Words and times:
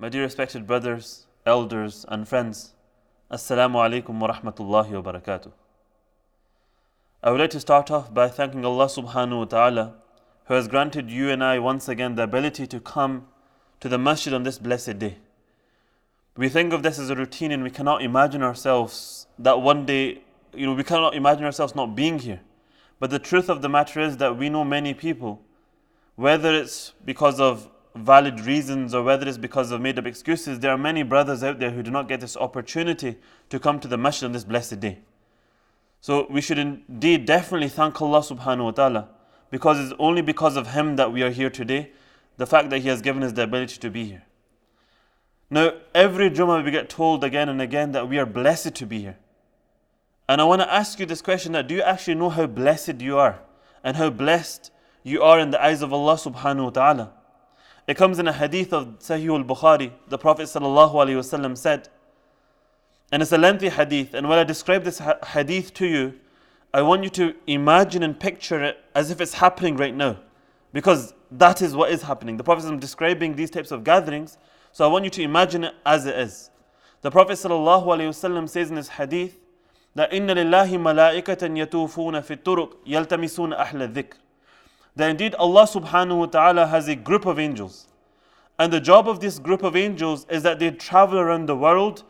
My 0.00 0.08
dear 0.08 0.22
respected 0.22 0.66
brothers, 0.66 1.26
elders, 1.44 2.06
and 2.08 2.26
friends, 2.26 2.72
Assalamu 3.30 3.74
alaikum 3.74 4.18
wa 4.18 4.32
rahmatullahi 4.32 4.92
wa 4.92 5.12
barakatuh. 5.12 5.52
I 7.22 7.30
would 7.30 7.38
like 7.38 7.50
to 7.50 7.60
start 7.60 7.90
off 7.90 8.14
by 8.14 8.28
thanking 8.28 8.64
Allah 8.64 8.86
subhanahu 8.86 9.38
wa 9.40 9.44
ta'ala 9.44 9.94
who 10.46 10.54
has 10.54 10.68
granted 10.68 11.10
you 11.10 11.28
and 11.28 11.44
I 11.44 11.58
once 11.58 11.86
again 11.86 12.14
the 12.14 12.22
ability 12.22 12.66
to 12.68 12.80
come 12.80 13.26
to 13.80 13.90
the 13.90 13.98
masjid 13.98 14.32
on 14.32 14.42
this 14.42 14.58
blessed 14.58 14.98
day. 14.98 15.18
We 16.34 16.48
think 16.48 16.72
of 16.72 16.82
this 16.82 16.98
as 16.98 17.10
a 17.10 17.14
routine 17.14 17.52
and 17.52 17.62
we 17.62 17.70
cannot 17.70 18.00
imagine 18.00 18.42
ourselves 18.42 19.26
that 19.38 19.60
one 19.60 19.84
day, 19.84 20.22
you 20.54 20.64
know, 20.64 20.72
we 20.72 20.82
cannot 20.82 21.14
imagine 21.14 21.44
ourselves 21.44 21.74
not 21.74 21.94
being 21.94 22.20
here. 22.20 22.40
But 23.00 23.10
the 23.10 23.18
truth 23.18 23.50
of 23.50 23.60
the 23.60 23.68
matter 23.68 24.00
is 24.00 24.16
that 24.16 24.38
we 24.38 24.48
know 24.48 24.64
many 24.64 24.94
people, 24.94 25.42
whether 26.16 26.54
it's 26.54 26.94
because 27.04 27.38
of 27.38 27.68
valid 27.94 28.40
reasons 28.40 28.94
or 28.94 29.02
whether 29.02 29.26
it's 29.28 29.38
because 29.38 29.70
of 29.70 29.80
made 29.80 29.98
up 29.98 30.06
excuses, 30.06 30.60
there 30.60 30.70
are 30.70 30.78
many 30.78 31.02
brothers 31.02 31.42
out 31.42 31.58
there 31.58 31.70
who 31.70 31.82
do 31.82 31.90
not 31.90 32.08
get 32.08 32.20
this 32.20 32.36
opportunity 32.36 33.16
to 33.48 33.58
come 33.58 33.80
to 33.80 33.88
the 33.88 33.96
masjid 33.96 34.26
on 34.26 34.32
this 34.32 34.44
blessed 34.44 34.80
day. 34.80 34.98
So 36.00 36.26
we 36.30 36.40
should 36.40 36.58
indeed 36.58 37.26
definitely 37.26 37.68
thank 37.68 38.00
Allah 38.00 38.20
subhanahu 38.20 38.64
wa 38.64 38.70
ta'ala 38.70 39.08
because 39.50 39.78
it's 39.78 39.94
only 39.98 40.22
because 40.22 40.56
of 40.56 40.68
Him 40.68 40.96
that 40.96 41.12
we 41.12 41.22
are 41.22 41.30
here 41.30 41.50
today, 41.50 41.90
the 42.36 42.46
fact 42.46 42.70
that 42.70 42.78
He 42.78 42.88
has 42.88 43.02
given 43.02 43.22
us 43.22 43.32
the 43.32 43.42
ability 43.42 43.78
to 43.78 43.90
be 43.90 44.04
here. 44.04 44.22
Now, 45.50 45.72
every 45.94 46.30
Jummah 46.30 46.64
we 46.64 46.70
get 46.70 46.88
told 46.88 47.24
again 47.24 47.48
and 47.48 47.60
again 47.60 47.92
that 47.92 48.08
we 48.08 48.18
are 48.18 48.26
blessed 48.26 48.74
to 48.76 48.86
be 48.86 49.00
here. 49.00 49.18
And 50.28 50.40
I 50.40 50.44
want 50.44 50.62
to 50.62 50.72
ask 50.72 51.00
you 51.00 51.06
this 51.06 51.20
question 51.20 51.52
that 51.52 51.66
do 51.66 51.74
you 51.74 51.82
actually 51.82 52.14
know 52.14 52.30
how 52.30 52.46
blessed 52.46 53.00
you 53.00 53.18
are 53.18 53.40
and 53.82 53.96
how 53.96 54.10
blessed 54.10 54.70
you 55.02 55.22
are 55.22 55.40
in 55.40 55.50
the 55.50 55.62
eyes 55.62 55.82
of 55.82 55.92
Allah 55.92 56.14
subhanahu 56.14 56.64
wa 56.64 56.70
ta'ala? 56.70 57.12
It 57.87 57.95
comes 57.97 58.19
in 58.19 58.27
a 58.27 58.33
hadith 58.33 58.73
of 58.73 58.99
Sahih 58.99 59.29
al-Bukhari. 59.37 59.91
The 60.07 60.17
Prophet 60.17 60.43
sallallahu 60.43 60.93
alaihi 60.93 61.17
wasallam 61.17 61.57
said, 61.57 61.89
and 63.11 63.21
it's 63.21 63.31
a 63.31 63.37
lengthy 63.37 63.69
hadith. 63.69 64.13
And 64.13 64.27
when 64.27 64.39
I 64.39 64.43
describe 64.43 64.83
this 64.83 65.01
hadith 65.27 65.73
to 65.75 65.85
you, 65.85 66.19
I 66.73 66.81
want 66.81 67.03
you 67.03 67.09
to 67.11 67.35
imagine 67.47 68.03
and 68.03 68.19
picture 68.19 68.63
it 68.63 68.83
as 68.93 69.11
if 69.11 69.21
it's 69.21 69.35
happening 69.35 69.77
right 69.77 69.95
now. 69.95 70.17
Because 70.73 71.13
that 71.31 71.61
is 71.61 71.75
what 71.75 71.91
is 71.91 72.01
happening. 72.01 72.37
The 72.37 72.43
Prophet 72.43 72.65
is 72.65 72.79
describing 72.81 73.35
these 73.35 73.49
types 73.49 73.71
of 73.71 73.83
gatherings, 73.83 74.37
so 74.71 74.83
I 74.83 74.87
want 74.87 75.05
you 75.05 75.11
to 75.11 75.21
imagine 75.21 75.63
it 75.63 75.75
as 75.85 76.05
it 76.05 76.15
is. 76.17 76.49
The 77.01 77.11
Prophet 77.11 77.33
ﷺ 77.33 78.49
says 78.49 78.71
in 78.71 78.77
his 78.77 78.89
hadith 78.89 79.39
that 79.93 80.11
إِنَّ 80.11 80.27
لِلَّهِ 80.27 80.69
مَلَائِكَةً 80.71 81.67
يَتُوفُونَ 81.67 82.21
فِي 82.21 82.43
الطُّرُقِ 82.43 82.73
يَلْتَمِسُونَ 82.87 83.57
أَحْلَ 83.57 83.93
الذِّكْرِ 83.93 84.13
That 84.95 85.09
indeed 85.09 85.35
Allah 85.35 85.63
subhanahu 85.63 86.19
wa 86.19 86.25
ta'ala 86.27 86.67
has 86.67 86.87
a 86.87 86.95
group 86.95 87.25
of 87.25 87.37
angels. 87.37 87.87
And 88.57 88.71
the 88.71 88.79
job 88.79 89.09
of 89.09 89.19
this 89.19 89.39
group 89.39 89.63
of 89.63 89.75
angels 89.75 90.25
is 90.29 90.43
that 90.43 90.59
they 90.59 90.71
travel 90.71 91.19
around 91.19 91.47
the 91.47 91.55
world 91.55 92.03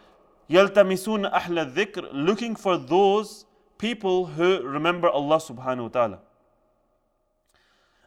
يَلْتَمِسُونَ 0.50 1.31
أَحْلَ 1.31 1.73
الذِّكْرِ 1.73 2.09
Looking 2.14 2.55
for 2.55 2.78
those 2.78 3.45
people 3.78 4.28
who 4.28 4.61
remember 4.61 5.09
Allah 5.09 5.38
subhanahu 5.38 5.83
wa 5.83 5.88
ta'ala. 5.88 6.19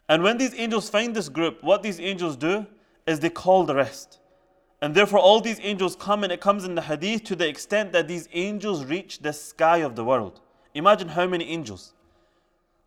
And 0.07 0.23
when 0.23 0.37
these 0.37 0.55
angels 0.55 0.89
find 0.89 1.15
this 1.15 1.29
group, 1.29 1.61
what 1.63 1.83
these 1.83 1.99
angels 1.99 2.35
do 2.35 2.65
is 3.05 3.19
they 3.19 3.29
call 3.29 3.65
the 3.65 3.75
rest. 3.75 4.19
And 4.81 4.95
therefore, 4.95 5.19
all 5.19 5.41
these 5.41 5.59
angels 5.61 5.95
come, 5.95 6.23
and 6.23 6.31
it 6.31 6.39
comes 6.39 6.63
in 6.63 6.73
the 6.73 6.81
hadith 6.81 7.25
to 7.25 7.35
the 7.35 7.47
extent 7.47 7.91
that 7.91 8.07
these 8.07 8.29
angels 8.31 8.85
reach 8.85 9.19
the 9.19 9.33
sky 9.33 9.79
of 9.79 9.95
the 9.95 10.05
world. 10.05 10.39
Imagine 10.73 11.09
how 11.09 11.27
many 11.27 11.49
angels. 11.49 11.92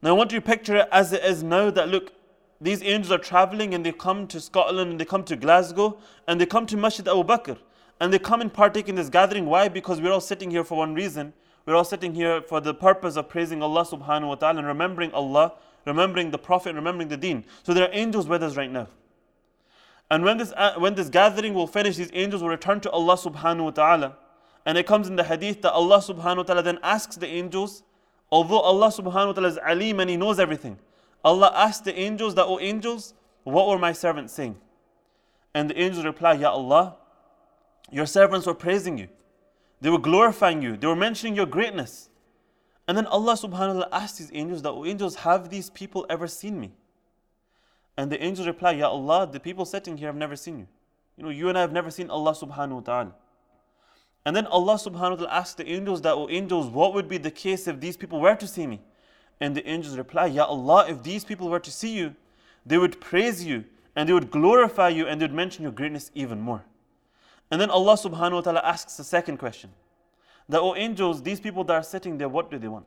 Now, 0.01 0.09
I 0.09 0.13
want 0.13 0.31
you 0.31 0.39
to 0.39 0.45
picture 0.45 0.77
it 0.77 0.89
as 0.91 1.11
it 1.11 1.23
is 1.23 1.41
now 1.43 1.71
that 1.71 1.89
look, 1.89 2.13
these 2.61 2.83
angels 2.83 3.11
are 3.11 3.17
traveling 3.17 3.73
and 3.73 3.85
they 3.85 3.91
come 3.91 4.27
to 4.27 4.39
Scotland 4.39 4.91
and 4.91 4.99
they 4.99 5.05
come 5.05 5.23
to 5.23 5.35
Glasgow 5.35 5.97
and 6.27 6.39
they 6.39 6.45
come 6.45 6.65
to 6.67 6.77
Masjid 6.77 7.07
Abu 7.07 7.23
Bakr 7.23 7.57
and 7.99 8.13
they 8.13 8.19
come 8.19 8.41
and 8.41 8.53
partake 8.53 8.89
in 8.89 8.95
this 8.95 9.09
gathering. 9.09 9.45
Why? 9.45 9.67
Because 9.67 10.01
we're 10.01 10.11
all 10.11 10.21
sitting 10.21 10.51
here 10.51 10.63
for 10.63 10.77
one 10.77 10.93
reason. 10.93 11.33
We're 11.65 11.75
all 11.75 11.83
sitting 11.83 12.13
here 12.13 12.41
for 12.41 12.61
the 12.61 12.73
purpose 12.73 13.17
of 13.17 13.27
praising 13.27 13.61
Allah 13.61 13.85
subhanahu 13.85 14.27
wa 14.27 14.35
ta'ala 14.35 14.59
and 14.59 14.67
remembering 14.67 15.11
Allah, 15.13 15.53
remembering 15.85 16.31
the 16.31 16.37
Prophet, 16.37 16.75
remembering 16.75 17.09
the 17.09 17.17
deen. 17.17 17.43
So 17.63 17.73
there 17.73 17.83
are 17.87 17.93
angels 17.93 18.27
with 18.27 18.41
us 18.41 18.55
right 18.55 18.71
now. 18.71 18.87
And 20.09 20.23
when 20.23 20.37
this, 20.37 20.53
uh, 20.55 20.75
when 20.77 20.95
this 20.95 21.09
gathering 21.09 21.53
will 21.53 21.67
finish, 21.67 21.97
these 21.97 22.11
angels 22.13 22.41
will 22.41 22.49
return 22.49 22.79
to 22.81 22.91
Allah 22.91 23.17
subhanahu 23.17 23.65
wa 23.65 23.71
ta'ala. 23.71 24.17
And 24.65 24.77
it 24.77 24.85
comes 24.85 25.07
in 25.07 25.15
the 25.15 25.23
hadith 25.23 25.61
that 25.63 25.73
Allah 25.73 25.97
subhanahu 25.97 26.37
wa 26.37 26.43
ta'ala 26.43 26.63
then 26.63 26.79
asks 26.83 27.17
the 27.17 27.27
angels, 27.27 27.83
although 28.31 28.59
Allah 28.59 28.87
subhanahu 28.87 29.27
wa 29.27 29.33
ta'ala 29.33 29.47
is 29.47 29.59
alim 29.65 29.99
and 29.99 30.09
He 30.09 30.17
knows 30.17 30.39
everything, 30.39 30.77
Allah 31.23 31.51
asked 31.55 31.85
the 31.85 31.97
angels 31.97 32.35
that, 32.35 32.45
oh 32.45 32.59
angels, 32.59 33.13
what 33.43 33.67
were 33.67 33.79
my 33.79 33.93
servants 33.93 34.33
saying? 34.33 34.57
And 35.53 35.69
the 35.69 35.79
angels 35.79 36.05
replied, 36.05 36.39
Ya 36.39 36.51
Allah, 36.51 36.95
your 37.89 38.05
servants 38.05 38.45
were 38.45 38.53
praising 38.53 38.97
you. 38.97 39.07
They 39.81 39.89
were 39.89 39.99
glorifying 39.99 40.61
you. 40.61 40.77
They 40.77 40.87
were 40.87 40.95
mentioning 40.95 41.35
your 41.35 41.45
greatness. 41.45 42.09
And 42.87 42.97
then 42.97 43.05
Allah 43.07 43.33
subhanahu 43.33 43.51
wa 43.51 43.65
ta'ala 43.83 43.89
asked 43.91 44.17
these 44.17 44.31
angels 44.33 44.61
that, 44.61 44.71
oh 44.71 44.85
angels, 44.85 45.15
have 45.15 45.49
these 45.49 45.69
people 45.69 46.05
ever 46.09 46.27
seen 46.27 46.59
me? 46.59 46.71
And 47.97 48.11
the 48.11 48.23
angels 48.23 48.47
replied, 48.47 48.77
Ya 48.77 48.89
Allah, 48.89 49.27
the 49.31 49.39
people 49.39 49.65
sitting 49.65 49.97
here 49.97 50.07
have 50.07 50.15
never 50.15 50.35
seen 50.35 50.59
you. 50.59 50.67
You 51.17 51.23
know, 51.23 51.29
you 51.29 51.49
and 51.49 51.57
I 51.57 51.61
have 51.61 51.73
never 51.73 51.89
seen 51.89 52.09
Allah 52.09 52.33
subhanahu 52.33 52.75
wa 52.75 52.79
ta'ala. 52.81 53.15
And 54.27 54.35
then 54.35 54.45
Allah 54.47 54.73
subhanahu 54.73 55.11
wa 55.11 55.15
ta'ala 55.15 55.31
asks 55.31 55.53
the 55.53 55.65
angels 55.71 56.01
that, 56.01 56.11
oh 56.13 56.27
angels, 56.29 56.67
what 56.67 56.93
would 56.93 57.07
be 57.07 57.17
the 57.17 57.31
case 57.31 57.65
if 57.65 57.79
these 57.79 57.95
people 57.95 58.19
were 58.19 58.35
to 58.35 58.45
see 58.45 58.67
me? 58.67 58.81
And 59.39 59.55
the 59.55 59.65
angels 59.65 59.97
reply, 59.97 60.25
Ya 60.25 60.43
Allah, 60.43 60.85
if 60.89 61.01
these 61.01 61.23
people 61.23 61.47
were 61.47 61.61
to 61.61 61.71
see 61.71 61.95
you, 61.95 62.13
they 62.65 62.77
would 62.77 62.99
praise 62.99 63.45
you 63.45 63.63
and 63.95 64.09
they 64.09 64.11
would 64.11 64.29
glorify 64.29 64.89
you 64.89 65.07
and 65.07 65.21
they 65.21 65.23
would 65.23 65.33
mention 65.33 65.63
your 65.63 65.71
greatness 65.71 66.11
even 66.13 66.41
more. 66.41 66.65
And 67.49 67.61
then 67.61 67.69
Allah 67.69 67.93
subhanahu 67.93 68.33
wa 68.33 68.41
ta'ala 68.41 68.61
asks 68.65 68.97
the 68.97 69.05
second 69.05 69.37
question. 69.37 69.69
That, 70.49 70.59
oh 70.59 70.75
angels, 70.75 71.23
these 71.23 71.39
people 71.39 71.63
that 71.63 71.73
are 71.73 71.81
sitting 71.81 72.17
there, 72.17 72.27
what 72.27 72.51
do 72.51 72.57
they 72.57 72.67
want? 72.67 72.85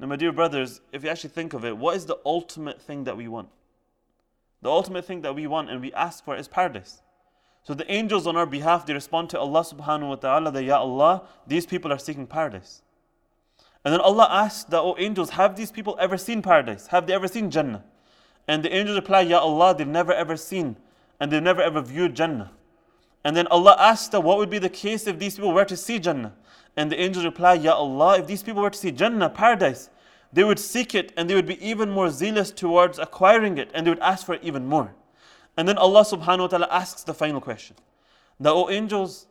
Now, 0.00 0.06
my 0.06 0.16
dear 0.16 0.32
brothers, 0.32 0.80
if 0.90 1.04
you 1.04 1.10
actually 1.10 1.36
think 1.36 1.52
of 1.52 1.66
it, 1.66 1.76
what 1.76 1.96
is 1.96 2.06
the 2.06 2.16
ultimate 2.24 2.80
thing 2.80 3.04
that 3.04 3.18
we 3.18 3.28
want? 3.28 3.50
The 4.62 4.70
ultimate 4.70 5.04
thing 5.04 5.20
that 5.20 5.34
we 5.34 5.46
want 5.46 5.68
and 5.68 5.82
we 5.82 5.92
ask 5.92 6.24
for 6.24 6.34
is 6.34 6.48
paradise. 6.48 7.02
So 7.64 7.74
the 7.74 7.90
angels 7.90 8.26
on 8.26 8.36
our 8.36 8.46
behalf, 8.46 8.86
they 8.86 8.94
respond 8.94 9.30
to 9.30 9.38
Allah 9.38 9.60
subhanahu 9.60 10.08
wa 10.08 10.14
ta'ala 10.16 10.50
that, 10.50 10.64
Ya 10.64 10.78
Allah, 10.78 11.22
these 11.46 11.64
people 11.64 11.92
are 11.92 11.98
seeking 11.98 12.26
paradise. 12.26 12.82
And 13.84 13.92
then 13.92 14.00
Allah 14.00 14.28
asks 14.30 14.64
that, 14.64 14.80
oh 14.80 14.96
angels, 14.98 15.30
have 15.30 15.56
these 15.56 15.70
people 15.70 15.96
ever 16.00 16.16
seen 16.16 16.42
paradise? 16.42 16.88
Have 16.88 17.06
they 17.06 17.14
ever 17.14 17.28
seen 17.28 17.50
Jannah? 17.50 17.84
And 18.48 18.64
the 18.64 18.74
angels 18.74 18.96
reply, 18.96 19.22
Ya 19.22 19.38
Allah, 19.38 19.74
they've 19.76 19.86
never 19.86 20.12
ever 20.12 20.36
seen 20.36 20.76
and 21.20 21.30
they've 21.30 21.42
never 21.42 21.62
ever 21.62 21.80
viewed 21.80 22.14
Jannah. 22.14 22.50
And 23.24 23.36
then 23.36 23.46
Allah 23.48 23.76
asked 23.78 24.10
that 24.12 24.20
what 24.20 24.38
would 24.38 24.50
be 24.50 24.58
the 24.58 24.68
case 24.68 25.06
if 25.06 25.18
these 25.18 25.36
people 25.36 25.52
were 25.52 25.64
to 25.64 25.76
see 25.76 26.00
Jannah? 26.00 26.34
And 26.76 26.90
the 26.90 27.00
angels 27.00 27.24
reply, 27.24 27.54
Ya 27.54 27.74
Allah, 27.74 28.18
if 28.18 28.26
these 28.26 28.42
people 28.42 28.62
were 28.62 28.70
to 28.70 28.78
see 28.78 28.90
Jannah, 28.90 29.28
paradise, 29.28 29.90
they 30.32 30.42
would 30.42 30.58
seek 30.58 30.94
it 30.94 31.12
and 31.16 31.28
they 31.28 31.34
would 31.34 31.46
be 31.46 31.64
even 31.64 31.90
more 31.90 32.10
zealous 32.10 32.50
towards 32.50 32.98
acquiring 32.98 33.58
it 33.58 33.70
and 33.74 33.86
they 33.86 33.90
would 33.90 34.00
ask 34.00 34.26
for 34.26 34.36
even 34.36 34.66
more. 34.66 34.94
And 35.56 35.68
then 35.68 35.76
Allah 35.78 36.02
subhanahu 36.02 36.40
wa 36.40 36.46
ta'ala 36.46 36.68
asks 36.70 37.02
the 37.04 37.14
final 37.14 37.40
question. 37.40 37.76
That, 38.40 38.52
O 38.52 38.70
angels, 38.70 39.26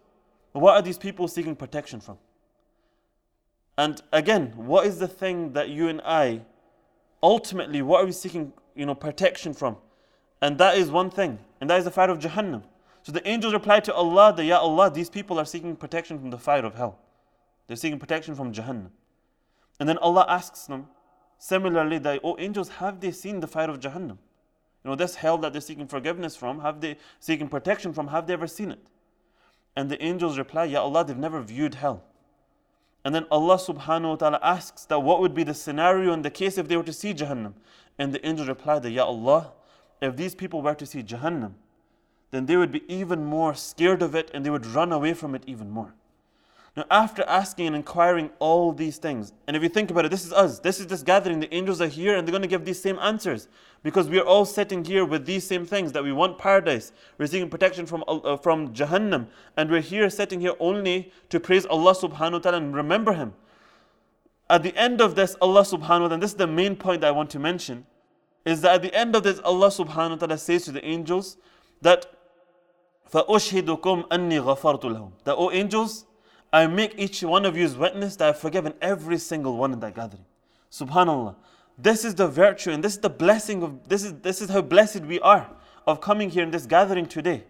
what 0.53 0.75
are 0.75 0.81
these 0.81 0.97
people 0.97 1.27
seeking 1.27 1.55
protection 1.55 1.99
from? 1.99 2.17
And 3.77 4.01
again, 4.11 4.53
what 4.55 4.85
is 4.85 4.99
the 4.99 5.07
thing 5.07 5.53
that 5.53 5.69
you 5.69 5.87
and 5.87 6.01
I, 6.05 6.41
ultimately, 7.23 7.81
what 7.81 8.03
are 8.03 8.05
we 8.05 8.11
seeking 8.11 8.53
you 8.75 8.85
know, 8.85 8.95
protection 8.95 9.53
from? 9.53 9.77
And 10.41 10.57
that 10.57 10.77
is 10.77 10.91
one 10.91 11.09
thing, 11.09 11.39
and 11.59 11.69
that 11.69 11.79
is 11.79 11.85
the 11.85 11.91
fire 11.91 12.09
of 12.09 12.19
Jahannam. 12.19 12.63
So 13.03 13.11
the 13.11 13.27
angels 13.27 13.53
replied 13.53 13.83
to 13.85 13.93
Allah 13.93 14.33
that, 14.35 14.43
Ya 14.43 14.59
Allah, 14.59 14.91
these 14.91 15.09
people 15.09 15.39
are 15.39 15.45
seeking 15.45 15.75
protection 15.75 16.19
from 16.19 16.29
the 16.29 16.37
fire 16.37 16.65
of 16.65 16.75
hell. 16.75 16.99
They're 17.67 17.77
seeking 17.77 17.99
protection 17.99 18.35
from 18.35 18.53
Jahannam. 18.53 18.89
And 19.79 19.89
then 19.89 19.97
Allah 19.97 20.25
asks 20.27 20.65
them, 20.65 20.87
similarly, 21.39 21.97
that, 21.99 22.19
oh 22.23 22.35
angels, 22.37 22.69
have 22.69 22.99
they 22.99 23.11
seen 23.11 23.39
the 23.39 23.47
fire 23.47 23.69
of 23.69 23.79
Jahannam? 23.79 24.17
You 24.83 24.89
know, 24.89 24.95
this 24.95 25.15
hell 25.15 25.37
that 25.39 25.53
they're 25.53 25.61
seeking 25.61 25.87
forgiveness 25.87 26.35
from, 26.35 26.61
have 26.61 26.81
they 26.81 26.97
seeking 27.19 27.47
protection 27.47 27.93
from, 27.93 28.07
have 28.07 28.27
they 28.27 28.33
ever 28.33 28.47
seen 28.47 28.71
it? 28.71 28.79
And 29.75 29.89
the 29.89 30.01
angels 30.03 30.37
reply, 30.37 30.65
Ya 30.65 30.81
Allah, 30.81 31.05
they've 31.05 31.17
never 31.17 31.41
viewed 31.41 31.75
hell. 31.75 32.03
And 33.03 33.15
then 33.15 33.25
Allah 33.31 33.57
subhanahu 33.57 34.09
wa 34.09 34.15
ta'ala 34.15 34.39
asks 34.41 34.85
that 34.85 34.99
what 34.99 35.21
would 35.21 35.33
be 35.33 35.43
the 35.43 35.53
scenario 35.53 36.13
in 36.13 36.21
the 36.21 36.29
case 36.29 36.57
if 36.57 36.67
they 36.67 36.77
were 36.77 36.83
to 36.83 36.93
see 36.93 37.13
Jahannam? 37.13 37.53
And 37.97 38.13
the 38.13 38.25
angels 38.25 38.47
reply 38.47 38.79
that, 38.79 38.91
Ya 38.91 39.05
Allah, 39.05 39.53
if 40.01 40.15
these 40.15 40.35
people 40.35 40.61
were 40.61 40.75
to 40.75 40.85
see 40.85 41.03
Jahannam, 41.03 41.53
then 42.31 42.45
they 42.45 42.57
would 42.57 42.71
be 42.71 42.83
even 42.91 43.25
more 43.25 43.53
scared 43.53 44.01
of 44.01 44.15
it 44.15 44.31
and 44.33 44.45
they 44.45 44.49
would 44.49 44.65
run 44.65 44.91
away 44.91 45.13
from 45.13 45.35
it 45.35 45.43
even 45.45 45.69
more. 45.69 45.93
Now, 46.76 46.84
after 46.90 47.22
asking 47.22 47.68
and 47.68 47.76
inquiring 47.76 48.30
all 48.38 48.70
these 48.70 48.98
things, 48.98 49.32
and 49.46 49.56
if 49.56 49.62
you 49.62 49.68
think 49.70 49.90
about 49.90 50.04
it, 50.04 50.10
this 50.10 50.26
is 50.26 50.32
us, 50.32 50.58
this 50.58 50.78
is 50.78 50.86
this 50.86 51.02
gathering, 51.02 51.40
the 51.40 51.52
angels 51.54 51.80
are 51.80 51.86
here 51.86 52.16
and 52.16 52.28
they're 52.28 52.32
going 52.32 52.42
to 52.42 52.48
give 52.48 52.66
these 52.66 52.80
same 52.80 52.98
answers 52.98 53.48
because 53.82 54.10
we 54.10 54.18
are 54.18 54.24
all 54.26 54.44
sitting 54.44 54.84
here 54.84 55.04
with 55.04 55.24
these 55.24 55.46
same 55.46 55.64
things 55.64 55.92
that 55.92 56.04
we 56.04 56.12
want 56.12 56.36
paradise, 56.36 56.92
we're 57.16 57.26
seeking 57.26 57.48
protection 57.48 57.86
from, 57.86 58.04
uh, 58.06 58.36
from 58.36 58.74
Jahannam, 58.74 59.28
and 59.56 59.70
we're 59.70 59.80
here 59.80 60.10
sitting 60.10 60.38
here 60.38 60.52
only 60.60 61.10
to 61.30 61.40
praise 61.40 61.64
Allah 61.64 61.94
subhanahu 61.94 62.32
wa 62.32 62.38
ta'ala 62.40 62.58
and 62.58 62.76
remember 62.76 63.14
Him. 63.14 63.32
At 64.50 64.62
the 64.62 64.76
end 64.76 65.00
of 65.00 65.14
this, 65.14 65.34
Allah 65.40 65.62
subhanahu 65.62 65.80
wa 65.80 65.86
ta'ala, 65.86 66.14
and 66.14 66.22
this 66.22 66.32
is 66.32 66.36
the 66.36 66.46
main 66.46 66.76
point 66.76 67.00
that 67.00 67.08
I 67.08 67.12
want 67.12 67.30
to 67.30 67.38
mention, 67.38 67.86
is 68.44 68.60
that 68.60 68.74
at 68.74 68.82
the 68.82 68.94
end 68.94 69.16
of 69.16 69.22
this, 69.22 69.40
Allah 69.40 69.68
subhanahu 69.68 70.10
wa 70.10 70.16
ta'ala 70.16 70.38
says 70.38 70.66
to 70.66 70.72
the 70.72 70.84
angels 70.84 71.38
that 71.80 72.06
فَأُشْهِدُكُمْ 73.12 74.08
أَنِّي 74.08 74.40
غَفَرْتُ 74.44 74.82
لَهُمْ 74.82 75.12
That, 75.24 75.36
O 75.36 75.50
angels, 75.50 76.04
I 76.53 76.67
make 76.67 76.95
each 76.97 77.23
one 77.23 77.45
of 77.45 77.55
you 77.55 77.63
as 77.63 77.77
witness 77.77 78.17
that 78.17 78.29
I've 78.29 78.39
forgiven 78.39 78.73
every 78.81 79.17
single 79.17 79.57
one 79.57 79.71
in 79.73 79.79
that 79.79 79.95
gathering. 79.95 80.25
Subhanallah. 80.71 81.35
This 81.77 82.03
is 82.03 82.15
the 82.15 82.27
virtue 82.27 82.71
and 82.71 82.83
this 82.83 82.93
is 82.93 82.99
the 82.99 83.09
blessing 83.09 83.63
of 83.63 83.87
this 83.87 84.03
is 84.03 84.13
this 84.21 84.41
is 84.41 84.49
how 84.49 84.61
blessed 84.61 85.01
we 85.01 85.19
are 85.21 85.49
of 85.87 86.01
coming 86.01 86.29
here 86.29 86.43
in 86.43 86.51
this 86.51 86.65
gathering 86.65 87.05
today. 87.05 87.43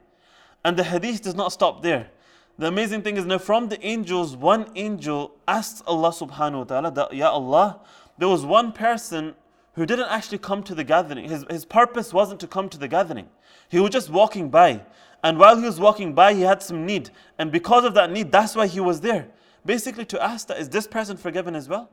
And 0.63 0.77
the 0.77 0.83
hadith 0.83 1.24
does 1.24 1.36
not 1.36 1.51
stop 1.51 1.81
there. 1.81 2.12
The 2.57 2.68
amazing 2.68 3.01
thing 3.01 3.18
is 3.18 3.25
now 3.25 3.39
from 3.39 3.69
the 3.69 3.83
angels, 3.86 4.36
one 4.36 4.68
angel 4.75 5.36
asks 5.48 5.81
Allah 5.88 6.09
subhanahu 6.09 6.59
wa 6.59 6.63
ta'ala 6.65 6.92
that 6.92 7.13
Ya 7.13 7.31
Allah, 7.31 7.80
there 8.18 8.27
was 8.27 8.45
one 8.45 8.71
person 8.71 9.33
who 9.74 9.86
didn't 9.86 10.09
actually 10.09 10.38
come 10.38 10.62
to 10.63 10.75
the 10.75 10.83
gathering. 10.83 11.27
His, 11.27 11.45
his 11.50 11.65
purpose 11.65 12.13
wasn't 12.13 12.39
to 12.42 12.48
come 12.48 12.69
to 12.69 12.77
the 12.77 12.88
gathering. 12.88 13.30
He 13.69 13.80
was 13.80 13.89
just 13.89 14.09
walking 14.09 14.50
by. 14.50 14.81
And 15.23 15.38
while 15.38 15.57
he 15.57 15.65
was 15.65 15.79
walking 15.79 16.13
by, 16.13 16.33
he 16.33 16.41
had 16.41 16.63
some 16.63 16.85
need. 16.85 17.12
And 17.38 17.51
because 17.51 17.85
of 17.85 17.94
that 17.94 18.12
need, 18.12 18.31
that's 18.31 18.56
why 18.56 18.68
he 18.68 18.79
was 18.79 19.01
there. 19.01 19.27
Basically, 19.65 20.06
to 20.06 20.23
ask 20.23 20.47
that, 20.47 20.59
is 20.59 20.69
this 20.69 20.88
person 20.88 21.18
forgiven 21.18 21.56
as 21.56 21.69
well? 21.69 21.91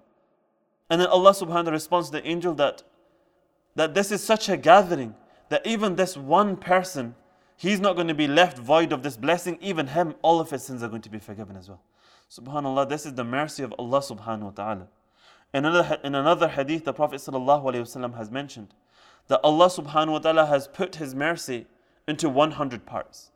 And 0.88 1.00
then 1.00 1.08
Allah 1.08 1.32
subhanahu 1.32 1.48
wa 1.48 1.54
ta'ala 1.62 1.72
responds 1.72 2.08
to 2.08 2.12
the 2.12 2.26
angel 2.26 2.54
that, 2.54 2.82
that 3.74 3.94
this 3.94 4.10
is 4.10 4.24
such 4.24 4.48
a 4.48 4.56
gathering 4.56 5.14
that 5.50 5.66
even 5.66 5.96
this 5.96 6.16
one 6.16 6.56
person, 6.56 7.14
he's 7.56 7.80
not 7.80 7.94
going 7.94 8.08
to 8.08 8.14
be 8.14 8.26
left 8.26 8.58
void 8.58 8.92
of 8.92 9.02
this 9.02 9.16
blessing. 9.16 9.58
Even 9.60 9.88
him, 9.88 10.14
all 10.22 10.40
of 10.40 10.50
his 10.50 10.64
sins 10.64 10.82
are 10.82 10.88
going 10.88 11.02
to 11.02 11.10
be 11.10 11.18
forgiven 11.18 11.56
as 11.56 11.68
well. 11.68 11.82
Subhanallah, 12.30 12.88
this 12.88 13.04
is 13.04 13.14
the 13.14 13.24
mercy 13.24 13.62
of 13.62 13.74
Allah 13.78 14.00
subhanahu 14.00 14.42
wa 14.42 14.50
ta'ala. 14.50 14.88
In 15.54 15.64
another, 15.64 15.98
in 16.04 16.14
another 16.14 16.48
hadith, 16.48 16.84
the 16.84 16.92
Prophet 16.92 17.22
has 17.24 18.30
mentioned 18.30 18.74
that 19.28 19.40
Allah 19.42 19.66
subhanahu 19.66 20.12
wa 20.12 20.18
ta'ala 20.18 20.46
has 20.46 20.68
put 20.68 20.96
His 20.96 21.14
mercy 21.14 21.66
into 22.08 22.28
100 22.28 22.86
parts. 22.86 23.30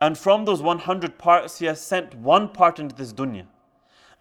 And 0.00 0.18
from 0.18 0.44
those 0.44 0.60
100 0.60 1.18
parts, 1.18 1.58
He 1.58 1.66
has 1.66 1.80
sent 1.80 2.14
one 2.14 2.48
part 2.50 2.78
into 2.78 2.94
this 2.94 3.12
dunya. 3.12 3.46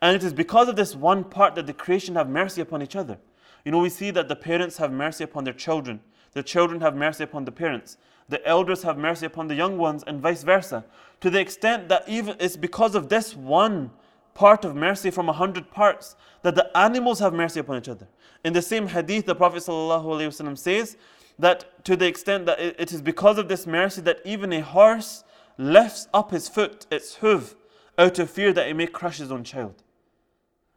And 0.02 0.16
it 0.16 0.24
is 0.24 0.34
because 0.34 0.70
of 0.70 0.76
this 0.76 0.96
one 0.96 1.24
part 1.24 1.56
that 1.56 1.68
the 1.68 1.74
creation 1.74 2.16
have 2.16 2.30
mercy 2.30 2.62
upon 2.62 2.82
each 2.82 2.96
other. 2.96 3.18
You 3.66 3.72
know, 3.72 3.80
we 3.80 3.90
see 3.90 4.12
that 4.12 4.30
the 4.30 4.36
parents 4.36 4.78
have 4.78 4.92
mercy 4.92 5.24
upon 5.24 5.44
their 5.44 5.54
children, 5.54 6.00
the 6.34 6.44
children 6.44 6.82
have 6.82 6.96
mercy 6.96 7.24
upon 7.24 7.46
the 7.46 7.52
parents, 7.52 7.98
the 8.30 8.46
elders 8.48 8.84
have 8.84 8.98
mercy 8.98 9.26
upon 9.26 9.48
the 9.48 9.56
young 9.56 9.78
ones, 9.78 10.04
and 10.06 10.22
vice 10.22 10.44
versa. 10.44 10.86
To 11.22 11.30
the 11.30 11.40
extent 11.40 11.90
that 11.90 12.08
even 12.08 12.36
it's 12.40 12.56
because 12.56 12.96
of 12.96 13.10
this 13.10 13.36
one 13.36 13.92
part 14.34 14.64
of 14.64 14.76
mercy 14.76 15.10
from 15.10 15.30
a 15.30 15.34
hundred 15.34 15.72
parts 15.72 16.16
that 16.44 16.54
the 16.54 16.78
animals 16.78 17.20
have 17.20 17.34
mercy 17.34 17.60
upon 17.60 17.78
each 17.78 17.90
other. 17.90 18.08
In 18.44 18.54
the 18.54 18.62
same 18.62 18.88
hadith, 18.88 19.26
the 19.26 19.34
Prophet 19.34 19.64
ﷺ 19.64 20.58
says 20.58 20.96
that 21.40 21.84
to 21.86 21.96
the 21.96 22.08
extent 22.08 22.46
that 22.46 22.60
it 22.60 22.92
is 22.92 23.02
because 23.02 23.38
of 23.38 23.48
this 23.48 23.68
mercy 23.68 24.02
that 24.02 24.20
even 24.26 24.52
a 24.54 24.62
horse 24.62 25.24
lifts 25.58 26.08
up 26.14 26.32
his 26.32 26.48
foot, 26.48 26.86
its 26.92 27.16
hoof, 27.16 27.56
out 27.98 28.20
of 28.20 28.30
fear 28.30 28.54
that 28.54 28.68
it 28.68 28.76
may 28.76 28.88
crush 28.88 29.18
his 29.18 29.32
own 29.32 29.44
child. 29.44 29.84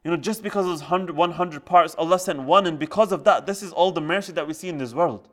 You 0.04 0.10
know, 0.10 0.16
just 0.16 0.42
because 0.42 0.64
of 0.64 0.72
those 0.72 1.14
100 1.14 1.64
parts, 1.64 1.94
Allah 1.96 2.18
sent 2.18 2.42
one, 2.42 2.66
and 2.66 2.78
because 2.78 3.12
of 3.12 3.24
that, 3.24 3.46
this 3.46 3.62
is 3.62 3.72
all 3.72 3.92
the 3.92 4.00
mercy 4.00 4.32
that 4.32 4.48
we 4.48 4.54
see 4.54 4.68
in 4.68 4.78
this 4.78 4.94
world. 4.94 5.28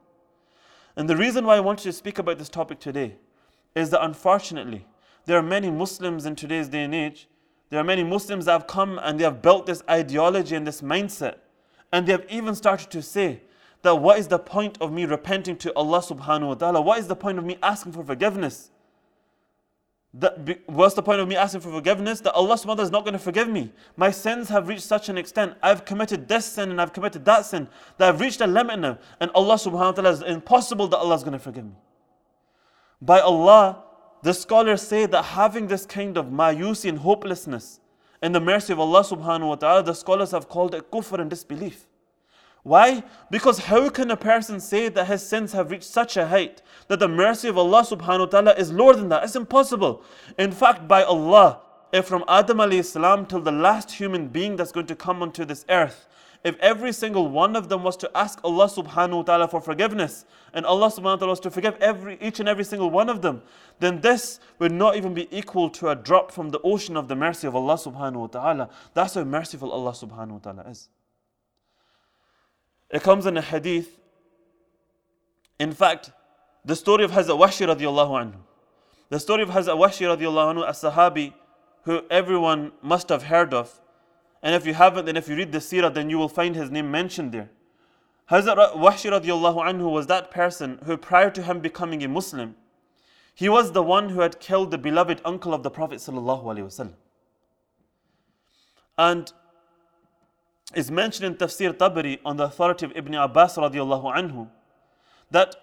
And 0.97 1.09
the 1.09 1.15
reason 1.15 1.45
why 1.45 1.55
I 1.55 1.61
want 1.61 1.85
you 1.85 1.91
to 1.91 1.97
speak 1.97 2.19
about 2.19 2.37
this 2.37 2.49
topic 2.49 2.79
today 2.79 3.15
is 3.75 3.91
that 3.91 4.03
unfortunately, 4.03 4.85
there 5.25 5.37
are 5.37 5.43
many 5.43 5.69
Muslims 5.71 6.25
in 6.25 6.35
today's 6.35 6.67
day 6.67 6.83
and 6.83 6.93
age 6.93 7.27
there 7.69 7.79
are 7.79 7.83
many 7.83 8.03
Muslims 8.03 8.45
that 8.45 8.53
have 8.53 8.67
come 8.67 8.99
and 9.01 9.19
they 9.19 9.23
have 9.23 9.41
built 9.41 9.65
this 9.65 9.83
ideology 9.89 10.55
and 10.55 10.65
this 10.65 10.81
mindset. 10.81 11.35
And 11.91 12.05
they 12.05 12.13
have 12.13 12.25
even 12.29 12.55
started 12.55 12.89
to 12.91 13.01
say 13.01 13.41
that 13.81 13.95
what 13.95 14.19
is 14.19 14.27
the 14.27 14.39
point 14.39 14.77
of 14.81 14.91
me 14.91 15.05
repenting 15.05 15.57
to 15.57 15.73
Allah 15.73 15.99
subhanahu 15.99 16.47
wa 16.47 16.53
ta'ala? 16.55 16.81
What 16.81 16.99
is 16.99 17.07
the 17.07 17.15
point 17.15 17.37
of 17.37 17.45
me 17.45 17.57
asking 17.61 17.93
for 17.93 18.03
forgiveness? 18.03 18.71
That, 20.13 20.61
what's 20.67 20.95
the 20.95 21.03
point 21.03 21.19
of 21.19 21.27
me 21.27 21.35
asking 21.35 21.61
for 21.61 21.71
forgiveness? 21.71 22.21
That 22.21 22.33
Allah 22.33 22.55
subhanahu 22.55 22.67
wa 22.67 22.73
ta'ala 22.75 22.83
is 22.83 22.91
not 22.91 23.03
going 23.03 23.13
to 23.13 23.19
forgive 23.19 23.47
me. 23.47 23.71
My 23.95 24.09
sins 24.09 24.49
have 24.49 24.67
reached 24.67 24.83
such 24.83 25.09
an 25.09 25.17
extent. 25.17 25.53
I've 25.61 25.85
committed 25.85 26.27
this 26.27 26.45
sin 26.45 26.71
and 26.71 26.81
I've 26.81 26.93
committed 26.93 27.23
that 27.25 27.45
sin 27.45 27.67
that 27.97 28.09
I've 28.09 28.19
reached 28.19 28.41
a 28.41 28.47
limit 28.47 28.79
now. 28.79 28.97
And 29.19 29.29
Allah 29.35 29.55
subhanahu 29.55 29.73
wa 29.73 29.91
ta'ala 29.91 30.11
is 30.11 30.21
impossible 30.23 30.87
that 30.87 30.97
Allah 30.97 31.15
is 31.15 31.23
going 31.23 31.33
to 31.33 31.39
forgive 31.39 31.65
me. 31.65 31.75
By 33.01 33.19
Allah, 33.19 33.83
the 34.23 34.33
scholars 34.33 34.81
say 34.81 35.05
that 35.05 35.21
having 35.21 35.67
this 35.67 35.85
kind 35.85 36.17
of 36.17 36.27
mayusi 36.27 36.89
and 36.89 36.99
hopelessness 36.99 37.79
in 38.23 38.31
the 38.31 38.39
mercy 38.39 38.73
of 38.73 38.79
Allah 38.79 39.03
subhanahu 39.03 39.49
wa 39.49 39.55
ta'ala, 39.55 39.83
the 39.83 39.93
scholars 39.93 40.31
have 40.31 40.49
called 40.49 40.73
it 40.73 40.89
kufr 40.89 41.19
and 41.19 41.29
disbelief. 41.29 41.85
Why? 42.67 43.01
Because 43.31 43.59
how 43.59 43.87
can 43.89 44.11
a 44.11 44.17
person 44.17 44.59
say 44.59 44.89
that 44.89 45.07
his 45.07 45.25
sins 45.25 45.53
have 45.53 45.71
reached 45.71 45.85
such 45.85 46.17
a 46.17 46.27
height 46.27 46.61
that 46.89 46.99
the 46.99 47.07
mercy 47.07 47.47
of 47.47 47.57
Allah 47.57 47.83
subhanahu 47.83 48.19
wa 48.19 48.25
ta'ala 48.25 48.53
is 48.55 48.73
lower 48.73 48.93
than 48.93 49.07
that? 49.07 49.23
It's 49.23 49.37
impossible. 49.37 50.03
In 50.37 50.51
fact, 50.51 50.85
by 50.85 51.03
Allah, 51.03 51.61
if 51.93 52.07
from 52.07 52.25
Adam 52.27 52.57
alayhi 52.57 52.83
salam 52.83 53.25
till 53.25 53.39
the 53.39 53.53
last 53.53 53.91
human 53.91 54.27
being 54.27 54.57
that's 54.57 54.73
going 54.73 54.87
to 54.87 54.97
come 54.97 55.21
onto 55.21 55.45
this 55.45 55.63
earth, 55.69 56.09
if 56.43 56.59
every 56.59 56.91
single 56.91 57.29
one 57.29 57.55
of 57.55 57.69
them 57.69 57.83
was 57.83 57.95
to 57.97 58.11
ask 58.13 58.41
Allah 58.43 58.67
subhanahu 58.67 59.15
wa 59.15 59.23
ta'ala 59.23 59.47
for 59.47 59.61
forgiveness, 59.61 60.25
and 60.53 60.65
Allah 60.65 60.87
subhanahu 60.87 61.03
wa 61.03 61.15
ta'ala 61.15 61.31
was 61.31 61.39
to 61.39 61.49
forgive 61.49 61.77
every, 61.79 62.17
each 62.19 62.41
and 62.41 62.49
every 62.49 62.65
single 62.65 62.89
one 62.89 63.07
of 63.07 63.21
them, 63.21 63.43
then 63.79 64.01
this 64.01 64.41
would 64.59 64.73
not 64.73 64.97
even 64.97 65.13
be 65.13 65.29
equal 65.31 65.69
to 65.69 65.87
a 65.87 65.95
drop 65.95 66.33
from 66.33 66.49
the 66.49 66.59
ocean 66.65 66.97
of 66.97 67.07
the 67.07 67.15
mercy 67.15 67.47
of 67.47 67.55
Allah 67.55 67.75
subhanahu 67.75 68.19
wa 68.19 68.27
ta'ala. 68.27 68.69
That's 68.93 69.13
how 69.13 69.23
merciful 69.23 69.71
Allah 69.71 69.91
subhanahu 69.91 70.31
wa 70.31 70.39
ta'ala 70.39 70.69
is. 70.69 70.89
It 72.89 73.03
comes 73.03 73.25
in 73.25 73.37
a 73.37 73.41
hadith. 73.41 73.99
In 75.59 75.71
fact, 75.73 76.11
the 76.63 76.75
story 76.75 77.03
of 77.03 77.11
Hazrat 77.11 77.37
Wahshi 77.37 77.67
radiallahu 77.67 78.11
anhu. 78.11 78.39
The 79.09 79.19
story 79.19 79.43
of 79.43 79.49
Hazrat 79.49 79.77
Wahshi 79.77 80.05
radiallahu 80.17 80.55
anhu, 80.55 80.67
a 80.67 80.71
sahabi 80.71 81.33
who 81.83 82.01
everyone 82.09 82.71
must 82.81 83.09
have 83.09 83.23
heard 83.23 83.53
of. 83.53 83.81
And 84.43 84.53
if 84.53 84.65
you 84.65 84.73
haven't, 84.73 85.05
then 85.05 85.17
if 85.17 85.27
you 85.27 85.35
read 85.35 85.51
the 85.51 85.59
seerah, 85.59 85.93
then 85.93 86.09
you 86.09 86.17
will 86.17 86.29
find 86.29 86.55
his 86.55 86.69
name 86.69 86.91
mentioned 86.91 87.31
there. 87.31 87.49
Hazrat 88.29 88.73
Wahshi 88.75 89.09
radiallahu 89.09 89.65
anhu 89.65 89.91
was 89.91 90.07
that 90.07 90.31
person 90.31 90.79
who 90.85 90.97
prior 90.97 91.29
to 91.31 91.41
him 91.41 91.59
becoming 91.59 92.03
a 92.03 92.07
Muslim, 92.07 92.55
he 93.33 93.49
was 93.49 93.71
the 93.71 93.83
one 93.83 94.09
who 94.09 94.21
had 94.21 94.39
killed 94.39 94.71
the 94.71 94.77
beloved 94.77 95.21
uncle 95.23 95.53
of 95.53 95.63
the 95.63 95.69
Prophet 95.69 95.99
sallallahu 95.99 96.43
alaihi 96.43 96.65
wasallam. 96.65 96.93
And 98.97 99.31
is 100.75 100.91
mentioned 100.91 101.25
in 101.25 101.35
Tafsir 101.35 101.73
Tabari 101.73 102.19
on 102.25 102.37
the 102.37 102.43
authority 102.43 102.85
of 102.85 102.91
Ibn 102.95 103.15
Abbas 103.15 103.57
radiallahu 103.57 104.15
anhu 104.15 104.49
that 105.31 105.55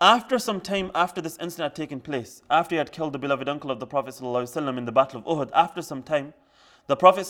after 0.00 0.38
some 0.38 0.60
time 0.60 0.90
after 0.94 1.20
this 1.20 1.36
incident 1.38 1.72
had 1.72 1.76
taken 1.76 2.00
place, 2.00 2.42
after 2.48 2.74
he 2.74 2.78
had 2.78 2.90
killed 2.90 3.12
the 3.12 3.18
beloved 3.18 3.48
uncle 3.48 3.70
of 3.70 3.80
the 3.80 3.86
Prophet 3.86 4.18
in 4.20 4.84
the 4.84 4.92
Battle 4.92 5.18
of 5.20 5.26
Uhud, 5.26 5.50
after 5.52 5.82
some 5.82 6.02
time, 6.02 6.32
the 6.86 6.96
Prophet 6.96 7.26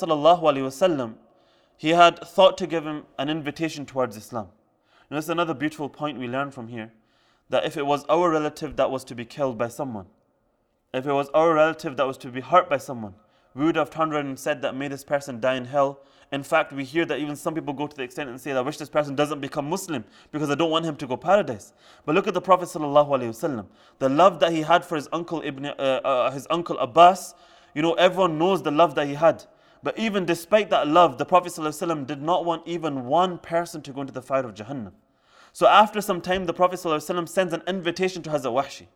he 1.77 1.91
had 1.91 2.19
thought 2.19 2.59
to 2.59 2.67
give 2.67 2.85
him 2.85 3.05
an 3.19 3.29
invitation 3.29 3.87
towards 3.87 4.17
Islam. 4.17 4.49
And 5.09 5.17
this 5.17 5.25
is 5.25 5.31
another 5.31 5.55
beautiful 5.55 5.89
point 5.89 6.19
we 6.19 6.29
learn 6.29 6.51
from 6.51 6.69
here. 6.69 6.93
That 7.49 7.65
if 7.65 7.77
it 7.77 7.87
was 7.87 8.05
our 8.05 8.31
relative 8.31 8.77
that 8.77 8.91
was 8.91 9.03
to 9.05 9.15
be 9.15 9.25
killed 9.25 9.59
by 9.59 9.69
someone, 9.69 10.07
if 10.95 11.07
it 11.07 11.13
was 11.13 11.29
our 11.31 11.55
relative 11.55 11.97
that 11.97 12.07
was 12.07 12.19
to 12.19 12.29
be 12.29 12.43
hurt 12.43 12.71
by 12.71 12.77
someone, 12.77 13.15
we 13.55 13.65
would 13.65 13.77
have 13.77 13.91
turned 13.91 14.15
around 14.15 14.27
and 14.27 14.39
said 14.39 14.63
that 14.63 14.77
may 14.77 14.87
this 14.87 15.03
person 15.03 15.41
die 15.41 15.57
in 15.57 15.65
hell. 15.65 16.01
In 16.32 16.44
fact, 16.44 16.74
we 16.74 16.84
hear 16.84 17.06
that 17.06 17.20
even 17.20 17.36
some 17.36 17.54
people 17.54 17.74
go 17.74 17.88
to 17.88 17.96
the 17.96 18.04
extent 18.04 18.30
and 18.30 18.42
say, 18.42 18.52
I 18.52 18.62
wish 18.62 18.78
this 18.78 18.90
person 18.90 19.16
doesn't 19.16 19.40
become 19.40 19.70
Muslim 19.70 20.04
because 20.32 20.50
I 20.50 20.56
don't 20.56 20.72
want 20.72 20.86
him 20.86 20.96
to 20.98 21.08
go 21.08 21.16
paradise. 21.16 21.74
But 22.06 22.16
look 22.16 22.28
at 22.28 22.34
the 22.34 22.42
Prophet 22.42 22.68
ﷺ. 22.68 23.66
The 24.00 24.10
love 24.10 24.40
that 24.40 24.52
he 24.52 24.62
had 24.62 24.84
for 24.84 24.96
his 24.96 25.08
uncle 25.14 25.42
Ibn, 25.44 25.66
uh, 25.66 25.70
uh, 25.70 26.32
his 26.32 26.48
uncle 26.50 26.78
Abbas, 26.80 27.36
you 27.74 27.82
know, 27.82 27.94
everyone 27.94 28.38
knows 28.38 28.64
the 28.64 28.72
love 28.72 28.96
that 28.96 29.08
he 29.08 29.14
had. 29.14 29.46
But 29.84 30.00
even 30.00 30.26
despite 30.26 30.72
that 30.72 30.88
love, 30.88 31.20
the 31.20 31.26
Prophet 31.26 31.54
ﷺ 31.54 32.08
did 32.08 32.22
not 32.22 32.44
want 32.44 32.64
even 32.66 33.06
one 33.06 33.38
person 33.38 33.82
to 33.84 33.92
go 33.92 34.02
into 34.02 34.14
the 34.14 34.22
fire 34.22 34.44
of 34.44 34.56
Jahannam. 34.56 34.94
So 35.54 35.68
after 35.68 36.02
some 36.02 36.22
time, 36.22 36.46
the 36.46 36.54
Prophet 36.54 36.80
ﷺ 36.80 37.30
sends 37.30 37.54
an 37.54 37.62
invitation 37.68 38.24
to 38.24 38.30
Hazrat 38.32 38.52
Wahshi. 38.52 38.88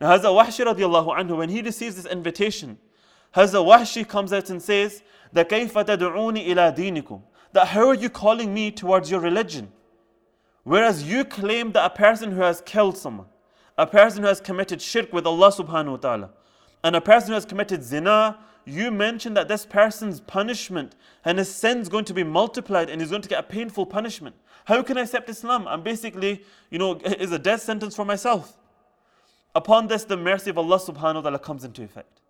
Now 0.00 0.16
Hazrat 0.16 0.46
Wahshi 0.46 0.64
radiallahu 0.64 1.18
anhu, 1.18 1.36
when 1.36 1.48
he 1.48 1.62
receives 1.62 1.96
this 1.96 2.06
invitation, 2.06 2.78
Hazrat 3.34 3.64
Wahshi 3.64 4.06
comes 4.06 4.32
out 4.32 4.50
and 4.50 4.60
says, 4.60 5.02
that 5.32 5.48
كَيْفَ 5.48 5.72
تَدْعُونِ 5.72 6.46
إِلَى 6.46 6.76
دِينِكُمْ 6.76 7.22
That 7.52 7.68
how 7.68 7.88
are 7.88 7.94
you 7.94 8.10
calling 8.10 8.52
me 8.52 8.70
towards 8.70 9.10
your 9.10 9.20
religion? 9.20 9.70
Whereas 10.64 11.02
you 11.02 11.24
claim 11.24 11.72
that 11.72 11.86
a 11.86 11.94
person 11.94 12.32
who 12.32 12.40
has 12.42 12.60
killed 12.60 12.96
someone, 12.96 13.26
a 13.78 13.86
person 13.86 14.22
who 14.22 14.28
has 14.28 14.40
committed 14.40 14.82
shirk 14.82 15.12
with 15.12 15.26
Allah 15.26 15.50
subhanahu 15.50 15.92
wa 15.92 15.96
ta'ala, 15.96 16.30
and 16.82 16.96
a 16.96 17.00
person 17.00 17.28
who 17.28 17.34
has 17.34 17.44
committed 17.44 17.82
zina, 17.82 18.38
you 18.64 18.90
mention 18.90 19.34
that 19.34 19.48
this 19.48 19.64
person's 19.64 20.20
punishment 20.20 20.94
and 21.24 21.38
his 21.38 21.52
sin's 21.54 21.88
going 21.88 22.04
to 22.04 22.14
be 22.14 22.24
multiplied 22.24 22.90
and 22.90 23.00
he's 23.00 23.10
going 23.10 23.22
to 23.22 23.28
get 23.28 23.40
a 23.40 23.42
painful 23.42 23.86
punishment. 23.86 24.36
How 24.66 24.82
can 24.82 24.98
I 24.98 25.02
accept 25.02 25.28
Islam? 25.30 25.66
I'm 25.66 25.82
basically, 25.82 26.44
you 26.70 26.78
know, 26.78 26.96
is 26.96 27.32
a 27.32 27.38
death 27.38 27.62
sentence 27.62 27.96
for 27.96 28.04
myself. 28.04 28.56
Upon 29.54 29.88
this, 29.88 30.04
the 30.04 30.16
mercy 30.16 30.50
of 30.50 30.58
Allah 30.58 30.78
subhanahu 30.78 31.16
wa 31.16 31.20
ta'ala 31.22 31.38
comes 31.38 31.64
into 31.64 31.82
effect. 31.82 32.20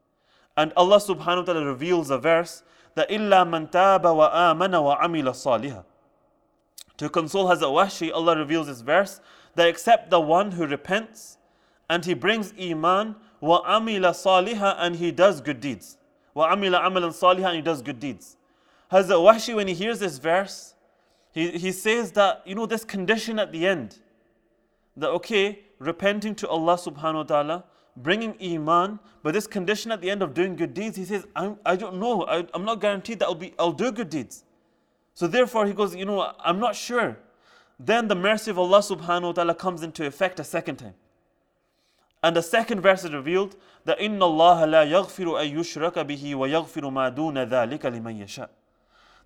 And 0.58 0.72
Allah 0.78 0.98
subhanahu 0.98 1.38
wa 1.38 1.44
ta'ala 1.44 1.66
reveals 1.66 2.10
a 2.10 2.18
verse 2.18 2.64
that 2.96 3.10
إِلَّا 3.10 3.48
مَنْ 3.48 3.72
تَابَ 3.72 4.02
وَآمَنَ 4.02 4.72
وَعَمِلَ 4.72 5.24
صَالِحًا 5.26 5.84
To 6.98 7.10
console 7.10 7.48
Hazrat 7.48 7.72
Wahshi, 7.72 8.12
Allah 8.14 8.38
reveals 8.38 8.68
this 8.68 8.82
verse 8.82 9.20
that 9.56 9.68
except 9.68 10.10
the 10.10 10.20
one 10.20 10.52
who 10.52 10.66
repents 10.66 11.38
and 11.90 12.06
he 12.06 12.14
brings 12.14 12.54
iman 12.60 13.16
وَعَمِلَ 13.42 14.00
صَالِحًا 14.00 14.76
and 14.80 14.96
he 14.96 15.12
does 15.12 15.42
good 15.42 15.60
deeds. 15.60 15.98
وَعَمِلَ 16.36 16.80
عَمَلًا 16.80 17.10
صَالِحًا 17.10 17.48
and 17.48 17.56
he 17.58 17.62
does 17.62 17.82
good 17.82 18.00
deeds. 18.00 18.38
Hazrat 18.92 19.10
Wahshi, 19.10 19.56
when 19.56 19.68
he 19.68 19.74
hears 19.74 20.00
this 20.00 20.18
verse, 20.20 20.74
he, 21.34 21.52
he 21.52 21.74
says 21.74 22.14
that, 22.14 22.44
you 22.46 22.56
know, 22.56 22.66
this 22.66 22.86
condition 22.86 23.40
at 23.40 23.52
the 23.52 23.68
end, 23.68 24.00
that 24.96 25.10
okay, 25.10 25.60
repenting 25.80 26.34
to 26.36 26.48
Allah 26.48 26.76
subhanahu 26.76 27.16
wa 27.16 27.24
ta'ala, 27.24 27.64
bringing 27.97 28.37
iman, 28.43 28.99
but 29.23 29.35
this 29.35 29.47
condition 29.47 29.93
at 29.93 30.01
the 30.01 30.11
end 30.11 30.23
of 30.23 30.35
doing 30.35 30.57
good 30.57 30.75
deeds, 30.75 30.97
he 30.97 31.05
says, 31.05 31.27
I'm, 31.37 31.59
I 31.65 31.77
don't 31.77 31.99
know, 31.99 32.25
I, 32.27 32.47
I'm 32.55 32.65
not 32.65 32.81
guaranteed 32.81 33.19
that 33.21 33.27
I'll, 33.27 33.35
be, 33.35 33.55
I'll 33.59 33.73
do 33.73 33.93
good 33.93 34.11
deeds. 34.11 34.45
So 35.15 35.27
therefore, 35.27 35.67
he 35.67 35.73
goes, 35.73 35.95
you 35.95 36.05
know, 36.05 36.33
I'm 36.43 36.59
not 36.59 36.75
sure. 36.77 37.19
Then 37.79 38.09
the 38.09 38.15
mercy 38.15 38.51
of 38.51 38.59
Allah 38.59 38.79
subhanahu 38.79 39.23
wa 39.23 39.33
ta'ala 39.33 39.55
comes 39.55 39.83
into 39.83 40.07
effect 40.07 40.41
a 40.41 40.45
second 40.45 40.77
time. 40.77 40.95
And 42.23 42.37
the 42.37 42.43
second 42.43 42.83
verse 42.83 43.05
is 43.05 43.13
revealed 43.13 43.57
that 43.87 43.99
إِنَّ 43.99 44.19
اللَّهَ 44.19 44.65
لَا 44.65 44.91
يَغْفِرُ 44.91 45.41
أَن 45.41 45.57
يُشْرَكَ 45.57 45.95
بِهِ 45.95 46.35
وَيَغْفِرُ 46.35 46.83
مَا 46.93 47.15
دُونَ 47.15 47.49
ذَلِكَ 47.49 47.81
لِمَن 47.81 48.23
يَشَاءُ 48.23 48.49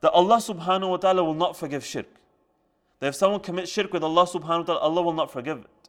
That 0.00 0.12
Allah 0.12 0.36
subhanahu 0.36 0.90
wa 0.90 0.96
ta'ala 0.98 1.24
will 1.24 1.34
not 1.34 1.56
forgive 1.56 1.84
shirk. 1.84 2.06
That 3.00 3.08
if 3.08 3.14
someone 3.16 3.40
commits 3.40 3.70
shirk 3.70 3.92
with 3.92 4.04
Allah 4.04 4.26
subhanahu 4.26 4.58
wa 4.60 4.62
ta'ala, 4.62 4.80
Allah 4.80 5.02
will 5.02 5.12
not 5.12 5.32
forgive 5.32 5.58
it. 5.58 5.88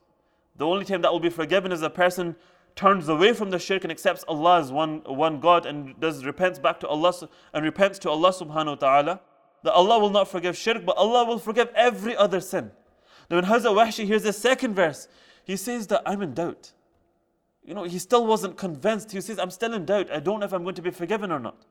The 0.55 0.65
only 0.65 0.85
time 0.85 1.01
that 1.01 1.11
will 1.11 1.19
be 1.19 1.29
forgiven 1.29 1.71
is 1.71 1.83
a 1.83 1.89
person 1.89 2.35
turns 2.76 3.08
away 3.08 3.32
from 3.32 3.50
the 3.50 3.58
shirk 3.58 3.84
and 3.84 3.90
accepts 3.90 4.24
Allah 4.28 4.60
as 4.60 4.72
one, 4.72 5.02
one 5.06 5.40
God 5.40 5.66
and 5.66 5.98
does 6.00 6.24
repents 6.24 6.58
back 6.58 6.80
to 6.80 6.88
Allah 6.88 7.12
and 7.52 7.64
repents 7.64 7.98
to 8.00 8.10
Allah 8.10 8.32
subhanahu 8.32 8.66
wa 8.66 8.74
ta'ala. 8.74 9.20
That 9.62 9.72
Allah 9.72 9.98
will 9.98 10.10
not 10.10 10.28
forgive 10.28 10.56
shirk, 10.56 10.86
but 10.86 10.96
Allah 10.96 11.26
will 11.26 11.38
forgive 11.38 11.68
every 11.74 12.16
other 12.16 12.40
sin. 12.40 12.70
Now 13.28 13.36
when 13.36 13.44
Hazrat 13.44 13.74
Wahshi 13.74 14.06
hears 14.06 14.22
the 14.22 14.32
second 14.32 14.74
verse, 14.74 15.06
he 15.44 15.56
says 15.56 15.86
that 15.88 16.02
I'm 16.06 16.22
in 16.22 16.34
doubt. 16.34 16.72
You 17.64 17.74
know, 17.74 17.84
he 17.84 17.98
still 17.98 18.26
wasn't 18.26 18.56
convinced. 18.56 19.12
He 19.12 19.20
says, 19.20 19.38
I'm 19.38 19.50
still 19.50 19.74
in 19.74 19.84
doubt. 19.84 20.10
I 20.10 20.20
don't 20.20 20.40
know 20.40 20.46
if 20.46 20.52
I'm 20.52 20.62
going 20.62 20.74
to 20.76 20.82
be 20.82 20.90
forgiven 20.90 21.30
or 21.30 21.38
not. 21.38 21.66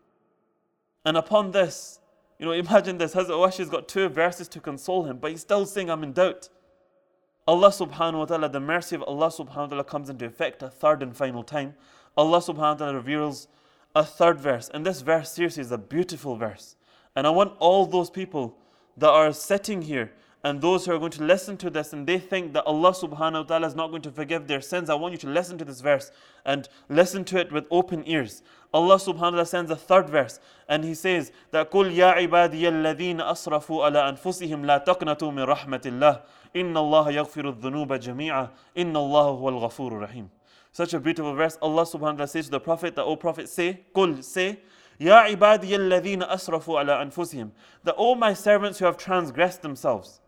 And 1.03 1.18
upon 1.18 1.51
this, 1.51 2.00
you 2.38 2.46
know, 2.46 2.51
imagine 2.51 2.98
this. 2.98 3.15
Hazrat 3.15 3.29
Wahshi's 3.29 3.70
got 3.70 3.88
two 3.88 4.08
verses 4.08 4.48
to 4.50 4.60
console 4.60 5.06
him, 5.06 5.18
but 5.18 5.32
he's 5.32 5.41
still 5.41 5.65
saying, 5.65 5.89
I'm 5.89 6.03
in 6.03 6.13
doubt. 6.13 6.50
Allah 7.50 7.70
subhanahu 7.70 8.20
wa 8.20 8.25
ta'ala, 8.25 8.48
the 8.48 8.60
mercy 8.60 8.96
of 8.96 9.01
Allah 9.01 9.29
subhanahu 9.29 9.56
wa 9.56 9.65
ta'ala 9.65 9.84
comes 9.84 10.08
into 10.08 10.24
effect 10.24 10.62
a 10.62 10.70
third 10.70 11.01
and 11.01 11.18
final 11.18 11.41
time. 11.41 11.74
Allah 12.15 12.38
subhanahu 12.38 12.58
wa 12.58 12.74
ta'ala 12.75 12.94
reveals 12.94 13.48
a 13.96 14.06
third 14.06 14.39
verse. 14.39 14.70
And 14.72 14.86
this 14.86 15.01
verse, 15.01 15.32
seriously, 15.32 15.62
is 15.62 15.72
a 15.72 15.79
beautiful 15.79 16.36
verse. 16.36 16.75
And 17.15 17.25
I 17.25 17.32
want 17.32 17.53
all 17.58 17.88
those 17.88 18.12
people 18.12 18.56
that 18.98 19.10
are 19.10 19.34
sitting 19.34 19.82
here 19.82 20.12
and 20.45 20.61
those 20.61 20.85
who 20.85 20.93
are 20.93 20.99
going 20.99 21.11
to 21.12 21.25
listen 21.25 21.57
to 21.57 21.71
this 21.71 21.95
and 21.95 22.07
they 22.07 22.19
think 22.19 22.52
that 22.52 22.66
Allah 22.66 22.93
subhanahu 22.93 23.33
wa 23.33 23.43
ta'ala 23.45 23.66
is 23.66 23.75
not 23.75 23.88
going 23.88 24.02
to 24.02 24.11
forgive 24.11 24.47
their 24.47 24.61
sins, 24.61 24.90
I 24.90 24.95
want 24.95 25.12
you 25.12 25.19
to 25.19 25.28
listen 25.28 25.57
to 25.57 25.64
this 25.64 25.81
verse 25.81 26.12
and 26.45 26.69
listen 26.90 27.25
to 27.25 27.38
it 27.38 27.50
with 27.50 27.64
open 27.71 28.04
ears. 28.07 28.43
Allah 28.75 28.97
subhanahu 28.97 29.19
wa 29.19 29.31
ta'ala 29.31 29.47
sends 29.47 29.71
a 29.71 29.76
third 29.76 30.11
verse 30.11 30.40
and 30.69 30.85
He 30.85 30.93
says 30.93 31.33
that 31.50 31.71
قُلْ 31.71 31.95
يَا 31.95 32.14
عِبَادِيَ 32.14 32.61
الَّذِينَ 32.61 33.23
أَسْرَفُوا 33.23 33.90
عَلَىٰ 33.90 34.19
أَنفُسِهِمْ 34.19 34.66
لَا 34.66 34.85
تَقْنَطُوا 34.85 35.33
مِنْ 35.33 35.47
رَحْمَةِ 35.47 35.81
اللَّهِ 35.87 36.21
إِنَّ 36.54 36.76
اللَّهَ 36.76 37.11
يَغْفِرُ 37.11 37.49
الذُّنُوبَ 37.49 37.93
جَمِيعًا 37.95 38.49
إِنَّ 38.76 38.95
اللَّهَ 38.95 39.40
هُوَ 39.40 39.49
الْغَفُورُ 39.49 39.93
الرَّحِيمُ 39.93 40.28
Such 40.73 40.93
a 40.93 41.00
beautiful 41.00 41.35
verse. 41.35 41.57
Allah 41.62 41.85
subhanahu 41.85 42.00
wa 42.00 42.12
ta'ala 42.12 42.28
says 42.28 42.45
to 42.47 42.50
the 42.50 42.61
Prophet 42.61 42.95
that, 42.97 43.04
O 43.04 43.16
Prophet, 43.16 43.49
say, 43.49 43.81
قُلْ, 43.95 44.23
say, 44.23 44.61
يَا 45.00 45.35
عِبَادِيَ 45.35 45.71
الَّذِينَ 45.71 46.28
أَسْرَفُوا 46.28 46.85
عَلَىٰ 46.85 47.11
أَنفُسِهِمْ 47.11 47.50
That, 47.85 47.95
O 47.97 48.14
my 48.14 48.35
servants 48.35 48.78
who 48.78 48.85
have 48.85 48.99
transgressed 48.99 49.62
themselves, 49.62 50.21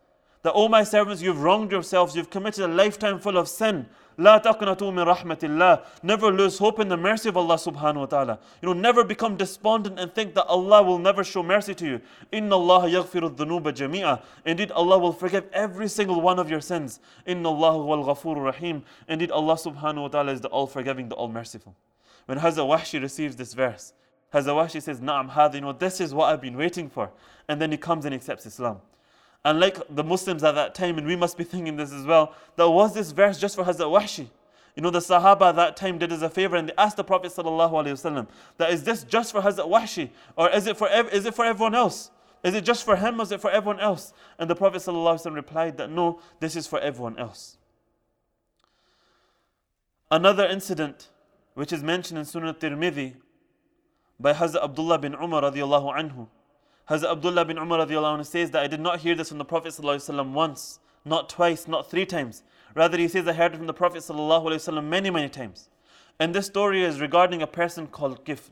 that, 0.43 0.53
O 0.53 0.67
my 0.67 0.83
servants, 0.83 1.21
you've 1.21 1.41
wronged 1.41 1.71
yourselves, 1.71 2.15
you've 2.15 2.29
committed 2.29 2.63
a 2.63 2.67
lifetime 2.67 3.19
full 3.19 3.37
of 3.37 3.47
sin. 3.47 3.87
La 4.17 4.39
taqnatu 4.39 4.93
min 4.93 5.05
rahmatillah. 5.05 5.83
Never 6.03 6.31
lose 6.31 6.57
hope 6.57 6.79
in 6.79 6.89
the 6.89 6.97
mercy 6.97 7.29
of 7.29 7.37
Allah 7.37 7.55
subhanahu 7.55 7.99
wa 8.01 8.05
ta'ala. 8.05 8.39
You 8.61 8.67
know, 8.67 8.73
never 8.73 9.03
become 9.03 9.37
despondent 9.37 9.99
and 9.99 10.13
think 10.13 10.35
that 10.35 10.45
Allah 10.45 10.83
will 10.83 10.99
never 10.99 11.23
show 11.23 11.41
mercy 11.41 11.73
to 11.75 11.85
you. 11.85 12.01
Inna 12.31 12.55
Allah 12.55 12.89
yaghfiru 12.89 13.35
dhunuba 13.35 13.73
jami'a. 13.73 14.21
Indeed, 14.45 14.71
Allah 14.71 14.99
will 14.99 15.13
forgive 15.13 15.45
every 15.53 15.87
single 15.87 16.21
one 16.21 16.39
of 16.39 16.49
your 16.49 16.61
sins. 16.61 16.99
Inna 17.25 17.49
Allah 17.49 17.83
wal 17.83 18.03
ghafur 18.03 18.43
rahim. 18.43 18.83
Indeed, 19.07 19.31
Allah 19.31 19.55
subhanahu 19.55 20.01
wa 20.01 20.07
ta'ala 20.09 20.33
is 20.33 20.41
the 20.41 20.49
all 20.49 20.67
forgiving, 20.67 21.09
the 21.09 21.15
all 21.15 21.29
merciful. 21.29 21.75
When 22.25 22.39
Hazrat 22.39 22.67
Wahshi 22.67 23.01
receives 23.01 23.35
this 23.35 23.53
verse, 23.53 23.93
Hazrat 24.33 24.55
Wahshi 24.55 24.81
says, 24.81 24.99
Na'am 24.99 25.29
hadi, 25.29 25.57
you 25.57 25.61
know, 25.61 25.73
this 25.73 25.99
is 25.99 26.13
what 26.13 26.31
I've 26.31 26.41
been 26.41 26.57
waiting 26.57 26.89
for. 26.89 27.11
And 27.47 27.61
then 27.61 27.71
he 27.71 27.77
comes 27.77 28.05
and 28.05 28.13
accepts 28.13 28.45
Islam. 28.45 28.81
And 29.43 29.59
like 29.59 29.77
the 29.89 30.03
Muslims 30.03 30.43
at 30.43 30.53
that 30.55 30.75
time, 30.75 30.97
and 30.97 31.07
we 31.07 31.15
must 31.15 31.37
be 31.37 31.43
thinking 31.43 31.75
this 31.75 31.91
as 31.91 32.05
well, 32.05 32.35
that 32.57 32.69
was 32.69 32.93
this 32.93 33.11
verse 33.11 33.39
just 33.39 33.55
for 33.55 33.63
Hazrat 33.63 33.89
Wahshi. 33.89 34.27
You 34.75 34.83
know, 34.83 34.89
the 34.89 34.99
Sahaba 34.99 35.49
at 35.49 35.55
that 35.55 35.75
time 35.75 35.97
did 35.97 36.11
us 36.11 36.21
a 36.21 36.29
favor 36.29 36.55
and 36.55 36.69
they 36.69 36.73
asked 36.77 36.97
the 36.97 37.03
Prophet 37.03 37.31
ﷺ, 37.31 38.27
that 38.57 38.71
is 38.71 38.83
this 38.83 39.03
just 39.03 39.31
for 39.31 39.41
Hazrat 39.41 39.67
Wahshi? 39.67 40.09
Or 40.37 40.49
is 40.49 40.67
it 40.67 40.77
for, 40.77 40.87
ev- 40.87 41.11
is 41.11 41.25
it 41.25 41.33
for 41.33 41.43
everyone 41.43 41.75
else? 41.75 42.11
Is 42.43 42.53
it 42.53 42.63
just 42.63 42.85
for 42.85 42.95
him 42.95 43.19
or 43.19 43.23
is 43.23 43.31
it 43.31 43.41
for 43.41 43.51
everyone 43.51 43.79
else? 43.79 44.13
And 44.39 44.49
the 44.49 44.55
Prophet 44.55 44.81
ﷺ 44.81 45.33
replied 45.33 45.77
that 45.77 45.89
no, 45.89 46.21
this 46.39 46.55
is 46.55 46.67
for 46.67 46.79
everyone 46.79 47.17
else. 47.17 47.57
Another 50.09 50.45
incident 50.45 51.09
which 51.55 51.73
is 51.73 51.83
mentioned 51.83 52.19
in 52.19 52.25
Sunan 52.25 52.55
Tirmidhi 52.55 53.15
by 54.19 54.33
Hazrat 54.33 54.63
Abdullah 54.63 54.99
bin 54.99 55.15
Umar 55.15 55.41
radiallahu 55.41 55.97
anhu 55.97 56.27
Hazrat 56.89 57.11
Abdullah 57.11 57.45
bin 57.45 57.57
Umar 57.57 58.23
says 58.23 58.51
that 58.51 58.63
I 58.63 58.67
did 58.67 58.79
not 58.79 58.99
hear 58.99 59.15
this 59.15 59.29
from 59.29 59.37
the 59.37 59.45
Prophet 59.45 59.73
once, 59.79 60.79
not 61.05 61.29
twice, 61.29 61.67
not 61.67 61.89
three 61.89 62.05
times. 62.05 62.43
Rather, 62.75 62.97
he 62.97 63.07
says 63.07 63.27
I 63.27 63.33
heard 63.33 63.53
it 63.53 63.57
from 63.57 63.67
the 63.67 63.73
Prophet 63.73 64.03
many, 64.83 65.09
many 65.09 65.29
times. 65.29 65.69
And 66.19 66.35
this 66.35 66.45
story 66.47 66.83
is 66.83 66.99
regarding 66.99 67.41
a 67.41 67.47
person 67.47 67.87
called 67.87 68.25
Kifl. 68.25 68.51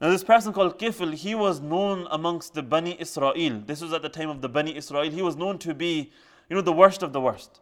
Now, 0.00 0.08
this 0.08 0.24
person 0.24 0.52
called 0.52 0.78
Kifl, 0.78 1.12
he 1.14 1.34
was 1.34 1.60
known 1.60 2.06
amongst 2.10 2.54
the 2.54 2.62
Bani 2.62 2.96
Israel. 2.98 3.62
This 3.66 3.82
was 3.82 3.92
at 3.92 4.02
the 4.02 4.08
time 4.08 4.30
of 4.30 4.40
the 4.40 4.48
Bani 4.48 4.74
Israel. 4.74 5.10
He 5.10 5.22
was 5.22 5.36
known 5.36 5.58
to 5.58 5.74
be, 5.74 6.10
you 6.48 6.56
know, 6.56 6.62
the 6.62 6.72
worst 6.72 7.02
of 7.02 7.12
the 7.12 7.20
worst. 7.20 7.60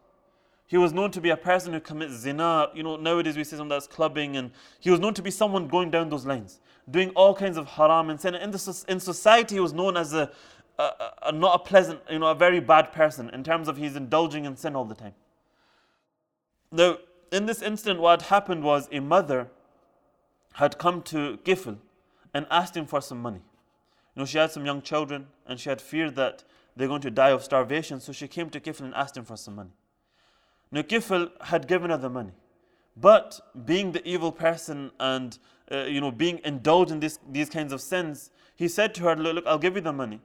He 0.69 0.77
was 0.77 0.93
known 0.93 1.11
to 1.13 1.21
be 1.21 1.31
a 1.31 1.37
person 1.37 1.73
who 1.73 1.81
commits 1.81 2.13
zina. 2.13 2.69
You 2.75 2.83
know, 2.83 2.97
nowadays 2.97 3.39
we 3.39 3.43
see 3.43 3.57
someone 3.57 3.71
that's 3.71 3.87
clubbing, 3.87 4.37
and 4.37 4.51
he 4.79 4.91
was 4.91 5.01
known 5.01 5.15
to 5.15 5.23
be 5.23 5.31
someone 5.31 5.67
going 5.67 5.91
down 5.91 6.11
those 6.11 6.27
lines, 6.27 6.61
doing 6.91 7.09
all 7.11 7.35
kinds 7.35 7.57
of 7.57 7.67
haram 7.67 8.11
and 8.11 8.21
sin. 8.21 8.35
In, 8.35 8.51
the, 8.51 8.85
in 8.87 9.01
society, 9.01 9.55
he 9.55 9.61
was 9.61 9.73
known 9.73 9.97
as 9.97 10.13
a, 10.13 10.31
a, 10.79 10.91
a, 11.23 11.33
not 11.33 11.55
a 11.55 11.59
pleasant, 11.59 12.01
you 12.11 12.19
know, 12.19 12.27
a 12.27 12.35
very 12.35 12.61
bad 12.61 12.93
person 12.93 13.31
in 13.31 13.43
terms 13.43 13.67
of 13.67 13.79
he's 13.79 13.97
indulging 13.97 14.45
in 14.45 14.59
sin 14.59 14.77
all 14.77 14.85
the 14.85 14.95
time. 14.95 15.15
Now, 16.71 16.99
in 17.33 17.47
this 17.47 17.63
incident, 17.63 17.99
what 17.99 18.23
happened 18.23 18.63
was 18.63 18.89
a 18.93 19.01
mother 19.01 19.49
had 20.53 20.77
come 20.77 21.01
to 21.05 21.39
Kifl 21.45 21.79
and 22.35 22.47
asked 22.51 22.77
him 22.77 22.85
for 22.85 23.01
some 23.01 23.23
money. 23.23 23.41
You 24.15 24.21
know, 24.21 24.27
she 24.27 24.37
had 24.37 24.51
some 24.51 24.67
young 24.67 24.83
children, 24.83 25.29
and 25.47 25.59
she 25.59 25.71
had 25.71 25.81
feared 25.81 26.15
that 26.17 26.45
they're 26.77 26.89
going 26.89 27.01
to 27.01 27.11
die 27.11 27.31
of 27.31 27.43
starvation, 27.43 28.01
so 28.01 28.13
she 28.13 28.29
came 28.29 28.51
to 28.51 28.61
Kifl 28.61 28.83
and 28.83 28.95
asked 28.95 29.17
him 29.17 29.25
for 29.25 29.39
some 29.39 29.55
money. 29.55 29.71
Now 30.71 30.83
Kifl 30.83 31.31
had 31.43 31.67
given 31.67 31.91
her 31.91 31.97
the 31.97 32.11
money. 32.11 32.33
But 32.97 33.41
being 33.65 33.93
the 33.93 34.07
evil 34.07 34.33
person 34.33 34.91
and 34.99 35.39
uh, 35.71 35.85
you 35.85 36.01
know 36.01 36.11
being 36.11 36.41
indulged 36.45 36.91
in 36.91 37.01
this, 37.01 37.19
these 37.31 37.49
kinds 37.49 37.73
of 37.73 37.81
sins, 37.81 38.31
he 38.57 38.69
said 38.69 38.95
to 38.97 39.05
her, 39.05 39.17
look, 39.17 39.35
look, 39.37 39.47
I'll 39.47 39.59
give 39.59 39.77
you 39.77 39.83
the 39.83 39.93
money, 39.93 40.21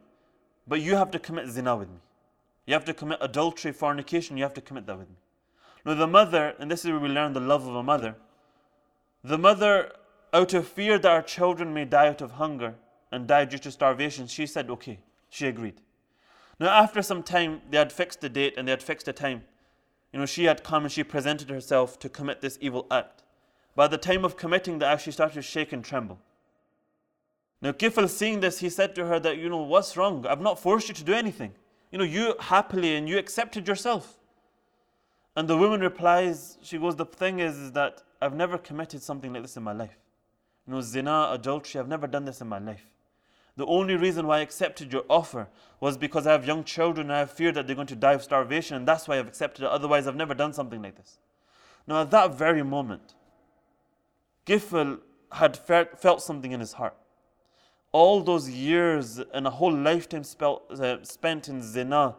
but 0.66 0.80
you 0.80 0.96
have 0.96 1.10
to 1.12 1.18
commit 1.18 1.48
zina 1.48 1.76
with 1.76 1.88
me. 1.88 1.98
You 2.66 2.74
have 2.74 2.84
to 2.86 2.94
commit 2.94 3.18
adultery, 3.20 3.72
fornication, 3.72 4.36
you 4.36 4.42
have 4.42 4.54
to 4.54 4.60
commit 4.60 4.86
that 4.86 4.98
with 4.98 5.08
me. 5.08 5.16
Now 5.84 5.94
the 5.94 6.06
mother, 6.06 6.54
and 6.58 6.70
this 6.70 6.84
is 6.84 6.90
where 6.90 6.98
we 6.98 7.08
learn 7.08 7.32
the 7.32 7.40
love 7.40 7.66
of 7.66 7.74
a 7.76 7.82
mother, 7.82 8.16
the 9.22 9.38
mother, 9.38 9.92
out 10.32 10.52
of 10.52 10.66
fear 10.66 10.98
that 10.98 11.08
her 11.08 11.22
children 11.22 11.72
may 11.72 11.84
die 11.84 12.08
out 12.08 12.20
of 12.20 12.32
hunger 12.32 12.74
and 13.12 13.28
die 13.28 13.44
due 13.44 13.58
to 13.58 13.70
starvation, 13.70 14.26
she 14.26 14.46
said, 14.46 14.68
okay. 14.68 14.98
She 15.30 15.46
agreed. 15.46 15.80
Now 16.60 16.68
after 16.68 17.02
some 17.02 17.22
time, 17.22 17.62
they 17.70 17.78
had 17.78 17.92
fixed 17.92 18.20
the 18.20 18.28
date 18.28 18.54
and 18.56 18.66
they 18.68 18.70
had 18.70 18.82
fixed 18.82 19.06
the 19.06 19.12
time 19.12 19.42
you 20.14 20.20
know, 20.20 20.26
she 20.26 20.44
had 20.44 20.62
come 20.62 20.84
and 20.84 20.92
she 20.92 21.02
presented 21.02 21.50
herself 21.50 21.98
to 21.98 22.08
commit 22.08 22.40
this 22.40 22.56
evil 22.60 22.86
act. 22.88 23.24
By 23.74 23.88
the 23.88 23.98
time 23.98 24.24
of 24.24 24.36
committing 24.36 24.78
the 24.78 24.86
act, 24.86 25.02
she 25.02 25.10
started 25.10 25.34
to 25.34 25.42
shake 25.42 25.72
and 25.72 25.84
tremble. 25.84 26.20
Now, 27.60 27.72
Kifl, 27.72 28.08
seeing 28.08 28.38
this, 28.38 28.60
he 28.60 28.70
said 28.70 28.94
to 28.94 29.06
her 29.06 29.18
that, 29.18 29.38
you 29.38 29.48
know, 29.48 29.62
what's 29.62 29.96
wrong? 29.96 30.24
I've 30.24 30.40
not 30.40 30.60
forced 30.60 30.86
you 30.86 30.94
to 30.94 31.02
do 31.02 31.14
anything. 31.14 31.50
You 31.90 31.98
know, 31.98 32.04
you 32.04 32.36
happily 32.38 32.94
and 32.94 33.08
you 33.08 33.18
accepted 33.18 33.66
yourself. 33.66 34.20
And 35.34 35.48
the 35.48 35.56
woman 35.56 35.80
replies, 35.80 36.58
she 36.62 36.78
goes, 36.78 36.94
the 36.94 37.06
thing 37.06 37.40
is, 37.40 37.56
is 37.56 37.72
that 37.72 38.04
I've 38.22 38.36
never 38.36 38.56
committed 38.56 39.02
something 39.02 39.32
like 39.32 39.42
this 39.42 39.56
in 39.56 39.64
my 39.64 39.72
life. 39.72 39.98
You 40.64 40.74
know, 40.74 40.80
zina, 40.80 41.30
adultery, 41.32 41.80
I've 41.80 41.88
never 41.88 42.06
done 42.06 42.24
this 42.24 42.40
in 42.40 42.46
my 42.46 42.60
life. 42.60 42.86
The 43.56 43.66
only 43.66 43.94
reason 43.94 44.26
why 44.26 44.38
I 44.38 44.42
accepted 44.42 44.92
your 44.92 45.04
offer 45.08 45.48
was 45.80 45.96
because 45.96 46.26
I 46.26 46.32
have 46.32 46.46
young 46.46 46.64
children 46.64 47.06
and 47.06 47.16
I 47.16 47.20
have 47.20 47.30
feared 47.30 47.54
that 47.54 47.66
they're 47.66 47.76
going 47.76 47.86
to 47.88 47.96
die 47.96 48.14
of 48.14 48.22
starvation, 48.22 48.76
and 48.76 48.86
that's 48.86 49.06
why 49.06 49.18
I've 49.18 49.28
accepted 49.28 49.64
it. 49.64 49.70
Otherwise, 49.70 50.06
I've 50.06 50.16
never 50.16 50.34
done 50.34 50.52
something 50.52 50.82
like 50.82 50.96
this. 50.96 51.18
Now, 51.86 52.02
at 52.02 52.10
that 52.10 52.34
very 52.34 52.64
moment, 52.64 53.14
Kifl 54.46 54.98
had 55.32 55.56
felt 55.56 56.22
something 56.22 56.52
in 56.52 56.60
his 56.60 56.74
heart. 56.74 56.96
All 57.92 58.22
those 58.22 58.50
years 58.50 59.20
and 59.32 59.46
a 59.46 59.50
whole 59.50 59.72
lifetime 59.72 60.24
uh, 60.70 60.96
spent 61.02 61.48
in 61.48 61.62
zina 61.62 62.16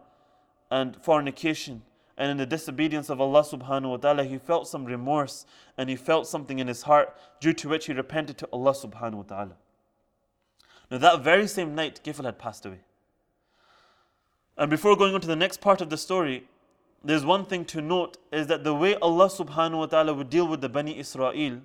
and 0.71 0.95
fornication 1.03 1.81
and 2.17 2.31
in 2.31 2.37
the 2.37 2.45
disobedience 2.45 3.09
of 3.09 3.19
Allah 3.19 3.43
subhanahu 3.43 3.89
wa 3.89 3.97
ta'ala, 3.97 4.23
he 4.23 4.37
felt 4.37 4.67
some 4.67 4.85
remorse 4.85 5.45
and 5.77 5.89
he 5.89 5.95
felt 5.97 6.27
something 6.27 6.59
in 6.59 6.67
his 6.67 6.83
heart 6.83 7.17
due 7.41 7.53
to 7.53 7.67
which 7.67 7.87
he 7.87 7.93
repented 7.93 8.37
to 8.37 8.47
Allah 8.53 8.71
subhanahu 8.71 9.15
wa 9.15 9.23
ta'ala. 9.23 9.55
Now, 10.89 10.97
that 10.99 11.21
very 11.21 11.47
same 11.47 11.75
night, 11.75 12.01
Kifl 12.03 12.25
had 12.25 12.37
passed 12.37 12.65
away. 12.65 12.79
And 14.57 14.69
before 14.69 14.95
going 14.95 15.13
on 15.13 15.21
to 15.21 15.27
the 15.27 15.35
next 15.35 15.59
part 15.59 15.81
of 15.81 15.89
the 15.89 15.97
story, 15.97 16.47
there's 17.03 17.25
one 17.25 17.45
thing 17.45 17.65
to 17.65 17.81
note 17.81 18.17
is 18.31 18.47
that 18.47 18.63
the 18.63 18.73
way 18.73 18.95
Allah 18.95 19.27
subhanahu 19.27 19.77
wa 19.77 19.85
ta'ala 19.85 20.13
would 20.13 20.29
deal 20.29 20.47
with 20.47 20.61
the 20.61 20.69
Bani 20.69 20.97
Israel 20.97 21.61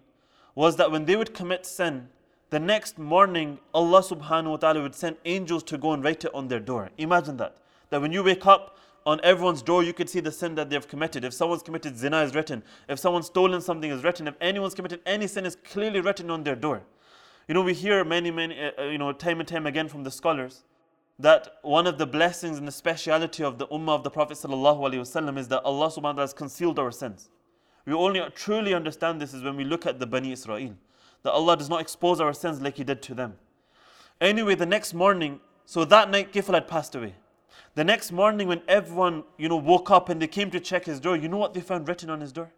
was 0.54 0.76
that 0.76 0.90
when 0.90 1.04
they 1.04 1.16
would 1.16 1.32
commit 1.32 1.64
sin, 1.64 2.08
the 2.50 2.58
next 2.58 2.98
morning 2.98 3.58
Allah 3.72 4.02
subhanahu 4.02 4.50
wa 4.50 4.56
ta'ala 4.56 4.82
would 4.82 4.94
send 4.94 5.16
angels 5.24 5.62
to 5.64 5.78
go 5.78 5.92
and 5.92 6.02
write 6.02 6.24
it 6.24 6.34
on 6.34 6.48
their 6.48 6.60
door. 6.60 6.90
Imagine 6.98 7.36
that. 7.36 7.56
That 7.90 8.00
when 8.02 8.12
you 8.12 8.24
wake 8.24 8.46
up, 8.46 8.76
on 9.06 9.18
everyone's 9.22 9.62
door 9.62 9.82
you 9.82 9.92
could 9.92 10.10
see 10.10 10.20
the 10.20 10.32
sin 10.32 10.54
that 10.56 10.68
they've 10.68 10.86
committed. 10.86 11.24
If 11.24 11.32
someone's 11.32 11.62
committed 11.62 11.96
zina 11.96 12.22
is 12.22 12.34
written. 12.34 12.62
If 12.88 12.98
someone's 12.98 13.26
stolen 13.26 13.60
something 13.60 13.90
is 13.90 14.04
written. 14.04 14.28
If 14.28 14.34
anyone's 14.40 14.74
committed 14.74 15.00
any 15.06 15.26
sin 15.26 15.46
is 15.46 15.56
clearly 15.56 16.00
written 16.00 16.30
on 16.30 16.44
their 16.44 16.56
door. 16.56 16.82
You 17.50 17.54
know, 17.54 17.62
we 17.62 17.74
hear 17.74 18.04
many, 18.04 18.30
many, 18.30 18.56
uh, 18.56 18.70
uh 18.78 18.84
you 18.84 18.96
know, 18.96 19.10
time 19.10 19.40
and 19.40 19.48
time 19.48 19.66
again 19.66 19.88
from 19.88 20.04
the 20.04 20.10
scholars 20.12 20.62
that 21.18 21.56
one 21.62 21.84
of 21.88 21.98
the 21.98 22.06
blessings 22.06 22.58
and 22.58 22.68
the 22.68 22.70
speciality 22.70 23.42
of 23.42 23.58
the 23.58 23.66
ummah 23.66 23.96
of 23.96 24.04
the 24.04 24.10
Prophet 24.10 24.36
ﷺ 24.36 25.36
is 25.36 25.48
that 25.48 25.60
Allah 25.64 25.88
subhanahu 25.88 25.96
wa 25.96 26.12
ta'ala 26.12 26.20
has 26.20 26.32
concealed 26.32 26.78
our 26.78 26.92
sins. 26.92 27.28
We 27.86 27.92
only 27.92 28.22
truly 28.36 28.72
understand 28.72 29.20
this 29.20 29.34
is 29.34 29.42
when 29.42 29.56
we 29.56 29.64
look 29.64 29.84
at 29.84 29.98
the 29.98 30.06
Bani 30.06 30.30
Israel. 30.30 30.76
That 31.24 31.32
Allah 31.32 31.56
does 31.56 31.68
not 31.68 31.80
expose 31.80 32.20
our 32.20 32.32
sins 32.32 32.60
like 32.60 32.76
He 32.76 32.84
did 32.84 33.02
to 33.02 33.14
them. 33.14 33.34
Anyway, 34.20 34.54
the 34.54 34.64
next 34.64 34.94
morning, 34.94 35.40
so 35.66 35.84
that 35.84 36.08
night 36.08 36.32
Kifl 36.32 36.54
had 36.54 36.68
passed 36.68 36.94
away. 36.94 37.16
The 37.74 37.82
next 37.82 38.12
morning 38.12 38.46
when 38.46 38.62
everyone, 38.68 39.24
you 39.38 39.48
know, 39.48 39.56
woke 39.56 39.90
up 39.90 40.08
and 40.08 40.22
they 40.22 40.28
came 40.28 40.52
to 40.52 40.60
check 40.60 40.84
his 40.84 41.00
door, 41.00 41.16
you 41.16 41.28
know 41.28 41.38
what 41.38 41.54
they 41.54 41.60
found 41.62 41.88
written 41.88 42.10
on 42.10 42.20
his 42.20 42.30
door? 42.30 42.52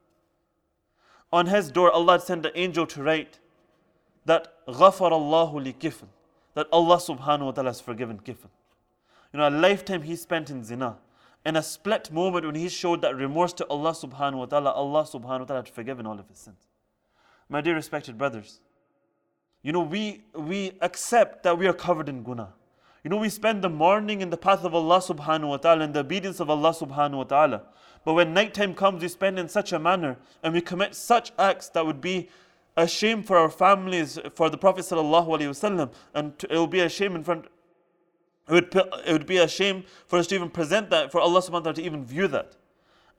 On 1.32 1.46
his 1.46 1.70
door, 1.70 1.90
Allah 1.90 2.20
sent 2.20 2.44
an 2.44 2.52
angel 2.54 2.86
to 2.88 3.02
write 3.02 3.38
that 4.26 4.51
غَفَرَ 4.67 5.11
اللَّهُ 5.11 5.73
لِكِفْلٍ 5.73 6.07
that 6.57 6.67
Allah 6.71 6.97
subhanahu 6.97 7.45
wa 7.45 7.51
ta'ala 7.51 7.69
has 7.69 7.79
forgiven 7.79 8.19
Kifl. 8.19 8.49
You 9.31 9.37
know, 9.37 9.47
a 9.47 9.51
lifetime 9.51 10.01
he 10.01 10.15
spent 10.15 10.49
in 10.49 10.63
zina. 10.63 10.97
In 11.45 11.55
a 11.55 11.61
split 11.61 12.11
moment 12.11 12.47
when 12.47 12.55
he 12.55 12.67
showed 12.67 13.03
that 13.03 13.15
remorse 13.15 13.53
to 13.53 13.67
Allah 13.67 13.91
subhanahu 13.91 14.39
wa 14.39 14.45
ta'ala, 14.45 14.71
Allah 14.71 15.03
subhanahu 15.03 15.41
wa 15.41 15.45
ta'ala 15.45 15.59
had 15.59 15.69
forgiven 15.69 16.07
all 16.07 16.19
of 16.19 16.27
his 16.27 16.39
sins. 16.39 16.57
My 17.47 17.61
dear 17.61 17.75
respected 17.75 18.17
brothers, 18.17 18.59
you 19.61 19.71
know, 19.71 19.81
we, 19.81 20.23
we 20.33 20.71
accept 20.81 21.43
that 21.43 21.59
we 21.59 21.67
are 21.67 21.73
covered 21.73 22.09
in 22.09 22.23
guna. 22.23 22.53
You 23.03 23.11
know, 23.11 23.17
we 23.17 23.29
spend 23.29 23.63
the 23.63 23.69
morning 23.69 24.21
in 24.21 24.31
the 24.31 24.37
path 24.37 24.63
of 24.63 24.73
Allah 24.73 24.97
subhanahu 24.97 25.49
wa 25.49 25.57
ta'ala, 25.57 25.83
in 25.83 25.91
the 25.91 25.99
obedience 25.99 26.39
of 26.39 26.49
Allah 26.49 26.71
subhanahu 26.71 27.17
wa 27.17 27.23
ta'ala. 27.23 27.61
But 28.03 28.13
when 28.13 28.33
nighttime 28.33 28.73
comes, 28.73 29.03
we 29.03 29.09
spend 29.09 29.37
in 29.37 29.47
such 29.47 29.73
a 29.73 29.77
manner 29.77 30.17
and 30.41 30.55
we 30.55 30.61
commit 30.61 30.95
such 30.95 31.33
acts 31.37 31.69
that 31.69 31.85
would 31.85 32.01
be 32.01 32.29
a 32.76 32.86
shame 32.86 33.22
for 33.22 33.36
our 33.36 33.50
families, 33.50 34.18
for 34.34 34.48
the 34.48 34.58
Prophet 34.58 34.84
ﷺ, 34.84 35.92
and 36.14 36.32
it 36.48 36.56
will 36.56 36.66
be 36.66 36.80
a 36.80 36.88
shame 36.88 37.14
in 37.14 37.24
front. 37.24 37.46
It 38.48 38.52
would, 38.52 38.74
it 39.06 39.12
would 39.12 39.26
be 39.26 39.38
a 39.38 39.48
shame 39.48 39.84
for 40.06 40.18
us 40.18 40.26
to 40.28 40.34
even 40.34 40.50
present 40.50 40.90
that, 40.90 41.12
for 41.12 41.20
Allah 41.20 41.40
subhanahu 41.40 41.52
wa 41.52 41.60
ta'ala 41.60 41.74
to 41.74 41.82
even 41.82 42.04
view 42.04 42.28
that. 42.28 42.56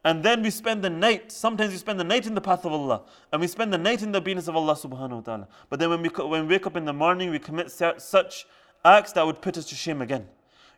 And 0.06 0.22
then 0.22 0.42
we 0.42 0.50
spend 0.50 0.84
the 0.84 0.90
night, 0.90 1.32
sometimes 1.32 1.72
we 1.72 1.78
spend 1.78 1.98
the 2.00 2.04
night 2.04 2.26
in 2.26 2.36
the 2.36 2.42
path 2.42 2.66
of 2.66 2.74
Allah, 2.74 3.04
and 3.32 3.40
we 3.40 3.48
spend 3.48 3.72
the 3.72 3.78
night 3.78 4.02
in 4.02 4.12
the 4.12 4.18
obedience 4.18 4.50
of 4.50 4.56
Allah 4.56 4.76
subhanahu 4.76 5.16
wa 5.16 5.22
ta'ala. 5.22 5.48
But 5.70 5.80
then 5.80 5.90
when 5.90 6.02
we, 6.02 6.10
when 6.10 6.48
we 6.48 6.56
wake 6.56 6.68
up 6.68 6.76
in 6.76 6.84
the 6.84 6.94
morning, 6.94 7.30
we 7.30 7.40
commit 7.40 7.72
such 7.72 8.46
acts 8.84 9.14
that 9.14 9.26
would 9.26 9.42
put 9.42 9.58
us 9.58 9.66
to 9.66 9.76
shame 9.76 10.02
again. 10.02 10.28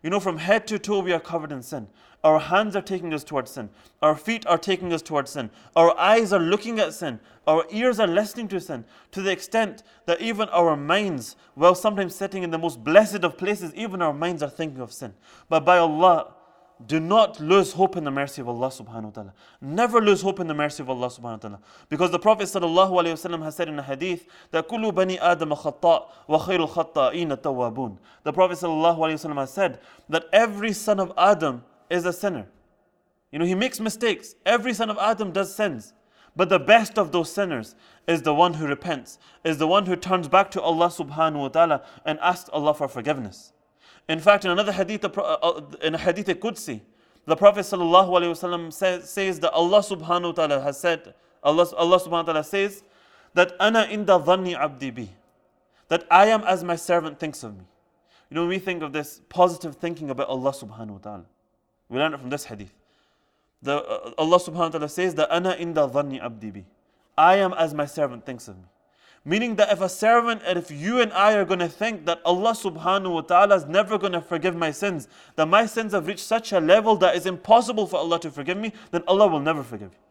You 0.02 0.10
know, 0.10 0.20
from 0.20 0.38
head 0.38 0.68
to 0.68 0.78
toe, 0.78 1.00
we 1.00 1.12
are 1.12 1.18
covered 1.18 1.50
in 1.50 1.62
sin. 1.62 1.88
Our 2.26 2.40
hands 2.40 2.74
are 2.74 2.82
taking 2.82 3.14
us 3.14 3.22
towards 3.22 3.52
sin. 3.52 3.70
Our 4.02 4.16
feet 4.16 4.44
are 4.48 4.58
taking 4.58 4.92
us 4.92 5.00
towards 5.00 5.30
sin. 5.30 5.48
Our 5.76 5.96
eyes 5.96 6.32
are 6.32 6.40
looking 6.40 6.80
at 6.80 6.92
sin. 6.92 7.20
Our 7.46 7.64
ears 7.70 8.00
are 8.00 8.08
listening 8.08 8.48
to 8.48 8.60
sin 8.60 8.84
to 9.12 9.22
the 9.22 9.30
extent 9.30 9.84
that 10.06 10.20
even 10.20 10.48
our 10.48 10.76
minds, 10.76 11.36
while 11.54 11.76
sometimes 11.76 12.16
sitting 12.16 12.42
in 12.42 12.50
the 12.50 12.58
most 12.58 12.82
blessed 12.82 13.22
of 13.22 13.38
places, 13.38 13.72
even 13.76 14.02
our 14.02 14.12
minds 14.12 14.42
are 14.42 14.50
thinking 14.50 14.80
of 14.80 14.92
sin. 14.92 15.14
But 15.48 15.64
by 15.64 15.78
Allah, 15.78 16.34
do 16.84 16.98
not 16.98 17.38
lose 17.38 17.74
hope 17.74 17.96
in 17.96 18.02
the 18.02 18.10
mercy 18.10 18.42
of 18.42 18.48
Allah 18.48 18.70
subhanahu 18.70 19.04
wa 19.04 19.10
ta'ala. 19.10 19.32
Never 19.60 20.00
lose 20.00 20.20
hope 20.20 20.40
in 20.40 20.48
the 20.48 20.54
mercy 20.54 20.82
of 20.82 20.90
Allah 20.90 21.06
subhanahu 21.06 21.22
wa 21.22 21.36
ta'ala. 21.36 21.60
Because 21.88 22.10
the 22.10 22.18
Prophet 22.18 22.48
sallallahu 22.48 22.90
alayhi 22.90 23.12
wasallam 23.12 23.44
has 23.44 23.54
said 23.54 23.68
in 23.68 23.78
a 23.78 23.84
hadith 23.84 24.26
that 24.50 24.68
kullu 24.68 24.92
bani 24.92 25.16
Adam 25.20 25.50
khatta 25.50 26.06
wa 26.26 26.44
khairul. 26.44 27.98
The 28.24 28.32
Prophet 28.32 28.58
sallallahu 28.58 28.98
alayhi 28.98 29.14
wasallam 29.14 29.36
has 29.36 29.52
said 29.52 29.78
that 30.08 30.24
every 30.32 30.72
son 30.72 30.98
of 30.98 31.12
Adam 31.16 31.62
is 31.90 32.04
a 32.04 32.12
sinner. 32.12 32.46
You 33.32 33.38
know, 33.38 33.44
he 33.44 33.54
makes 33.54 33.80
mistakes. 33.80 34.34
Every 34.44 34.72
son 34.72 34.90
of 34.90 34.98
Adam 34.98 35.32
does 35.32 35.54
sins. 35.54 35.92
But 36.36 36.50
the 36.50 36.58
best 36.58 36.98
of 36.98 37.12
those 37.12 37.32
sinners 37.32 37.74
is 38.06 38.22
the 38.22 38.34
one 38.34 38.54
who 38.54 38.66
repents, 38.66 39.18
is 39.42 39.56
the 39.56 39.66
one 39.66 39.86
who 39.86 39.96
turns 39.96 40.28
back 40.28 40.50
to 40.50 40.60
Allah 40.60 40.88
subhanahu 40.88 41.40
wa 41.40 41.48
ta'ala 41.48 41.82
and 42.04 42.18
asks 42.20 42.50
Allah 42.52 42.74
for 42.74 42.88
forgiveness. 42.88 43.52
In 44.08 44.20
fact, 44.20 44.44
in 44.44 44.50
another 44.50 44.72
hadith, 44.72 45.04
uh, 45.04 45.08
uh, 45.08 45.62
in 45.82 45.94
a 45.94 45.98
hadith 45.98 46.26
Qudsi, 46.26 46.82
the 47.24 47.36
Prophet 47.36 47.60
sallallahu 47.60 48.72
says, 48.72 49.10
says 49.10 49.40
that 49.40 49.52
Allah 49.52 49.80
subhanahu 49.80 50.26
wa 50.26 50.32
ta'ala 50.32 50.60
has 50.60 50.78
said, 50.78 51.14
Allah, 51.42 51.66
Allah 51.76 51.98
subhanahu 51.98 52.10
wa 52.10 52.22
ta'ala 52.22 52.44
says 52.44 52.84
that 53.34 53.54
ana 53.58 53.86
inda 53.90 54.22
dhanni 54.22 54.54
abdi 54.54 54.90
bi, 54.90 55.08
that 55.88 56.06
I 56.10 56.26
am 56.26 56.42
as 56.44 56.62
my 56.62 56.76
servant 56.76 57.18
thinks 57.18 57.42
of 57.42 57.56
me. 57.56 57.64
You 58.30 58.34
know, 58.34 58.46
we 58.46 58.58
think 58.58 58.82
of 58.82 58.92
this 58.92 59.22
positive 59.28 59.76
thinking 59.76 60.10
about 60.10 60.28
Allah 60.28 60.52
subhanahu 60.52 60.90
wa 60.90 60.98
ta'ala, 60.98 61.24
we 61.88 61.98
learn 61.98 62.14
it 62.14 62.20
from 62.20 62.30
this 62.30 62.44
hadith. 62.44 62.72
The, 63.62 63.82
uh, 63.82 64.10
Allah 64.18 64.38
subhanahu 64.38 64.56
wa 64.56 64.68
ta'ala 64.68 64.88
says 64.88 65.14
that 65.14 65.32
ana 65.32 65.54
inda 65.54 65.90
dhanni 65.90 66.22
abdi 66.22 66.50
bi. 66.50 66.64
I 67.16 67.36
am 67.36 67.52
as 67.54 67.74
my 67.74 67.86
servant 67.86 68.26
thinks 68.26 68.48
of 68.48 68.56
me. 68.56 68.64
Meaning 69.24 69.56
that 69.56 69.72
if 69.72 69.80
a 69.80 69.88
servant, 69.88 70.42
and 70.46 70.56
if 70.56 70.70
you 70.70 71.00
and 71.00 71.12
I 71.12 71.32
are 71.34 71.44
going 71.44 71.58
to 71.58 71.68
think 71.68 72.06
that 72.06 72.20
Allah 72.24 72.52
subhanahu 72.52 73.12
wa 73.12 73.20
ta'ala 73.22 73.56
is 73.56 73.66
never 73.66 73.98
going 73.98 74.12
to 74.12 74.20
forgive 74.20 74.54
my 74.54 74.70
sins, 74.70 75.08
that 75.34 75.46
my 75.46 75.66
sins 75.66 75.92
have 75.94 76.06
reached 76.06 76.24
such 76.24 76.52
a 76.52 76.60
level 76.60 76.94
that 76.98 77.16
it's 77.16 77.26
impossible 77.26 77.88
for 77.88 77.96
Allah 77.96 78.20
to 78.20 78.30
forgive 78.30 78.56
me, 78.56 78.72
then 78.92 79.02
Allah 79.08 79.26
will 79.26 79.40
never 79.40 79.64
forgive 79.64 79.90
you. 79.92 80.05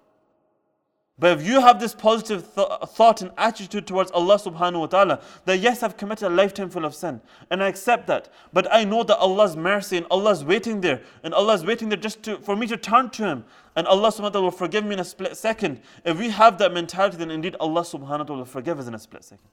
But 1.17 1.39
if 1.39 1.47
you 1.47 1.62
have 1.62 1.80
this 1.80 1.95
positive 1.95 2.54
th- 2.56 2.67
thought 2.89 3.21
and 3.21 3.32
attitude 3.38 3.88
towards 3.88 4.12
Allah 4.12 4.36
subhanahu 4.38 4.82
wa 4.82 4.86
ta'ala, 4.88 5.21
that 5.45 5.60
yes, 5.60 5.82
I've 5.82 5.95
committed 5.95 6.28
a 6.28 6.30
lifetime 6.30 6.69
full 6.69 6.84
of 6.84 6.93
sin, 6.93 7.21
and 7.49 7.63
I 7.63 7.69
accept 7.69 8.06
that, 8.08 8.28
but 8.51 8.67
I 8.69 8.84
know 8.84 9.04
that 9.04 9.17
Allah's 9.17 9.56
mercy 9.56 9.95
and 9.95 10.06
Allah's 10.12 10.43
waiting 10.43 10.82
there, 10.82 11.01
and 11.23 11.34
Allah's 11.34 11.65
waiting 11.65 11.88
there 11.88 11.97
just 11.97 12.21
to, 12.23 12.38
for 12.39 12.58
me 12.58 12.67
to 12.67 12.75
turn 12.75 13.10
to 13.12 13.23
Him, 13.23 13.45
and 13.78 13.88
Allah 13.88 14.10
subhanahu 14.10 14.23
wa 14.23 14.30
ta'ala 14.30 14.43
will 14.43 14.51
forgive 14.51 14.84
me 14.84 14.93
in 14.93 14.99
a 14.99 15.06
split 15.06 15.38
second. 15.38 15.80
If 16.04 16.19
we 16.19 16.32
have 16.32 16.58
that 16.58 16.73
mentality, 16.73 17.15
then 17.15 17.32
indeed 17.32 17.56
Allah 17.62 17.82
subhanahu 17.82 18.10
wa 18.10 18.23
ta'ala 18.23 18.38
will 18.39 18.45
forgive 18.45 18.78
us 18.78 18.88
in 18.88 18.93
a 18.93 18.99
split 18.99 19.23
second. 19.23 19.47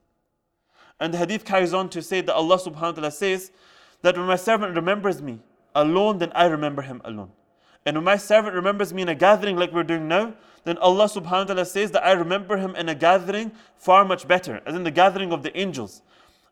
And 0.98 1.14
the 1.14 1.18
hadith 1.18 1.44
carries 1.44 1.72
on 1.72 1.88
to 1.90 2.02
say 2.02 2.22
that 2.22 2.34
Allah 2.34 2.58
subhanahu 2.58 2.80
wa 2.80 2.92
ta'ala 2.92 3.10
says 3.12 3.52
that 4.02 4.16
when 4.16 4.26
my 4.26 4.36
servant 4.36 4.74
remembers 4.74 5.22
me 5.22 5.38
alone, 5.76 6.18
then 6.18 6.32
I 6.34 6.46
remember 6.46 6.82
him 6.82 7.00
alone. 7.04 7.30
And 7.84 7.96
when 7.96 8.04
my 8.04 8.16
servant 8.16 8.54
remembers 8.54 8.92
me 8.94 9.02
in 9.02 9.08
a 9.08 9.14
gathering 9.14 9.56
like 9.56 9.72
we're 9.72 9.82
doing 9.82 10.08
now, 10.08 10.34
then 10.64 10.78
Allah 10.78 11.06
subhanahu 11.06 11.30
wa 11.30 11.44
ta'ala 11.44 11.64
says 11.64 11.90
that 11.90 12.04
I 12.06 12.12
remember 12.12 12.56
him 12.56 12.76
in 12.76 12.88
a 12.88 12.94
gathering 12.94 13.52
far 13.76 14.04
much 14.04 14.28
better, 14.28 14.60
as 14.64 14.74
in 14.74 14.84
the 14.84 14.90
gathering 14.90 15.32
of 15.32 15.42
the 15.42 15.56
angels. 15.58 16.02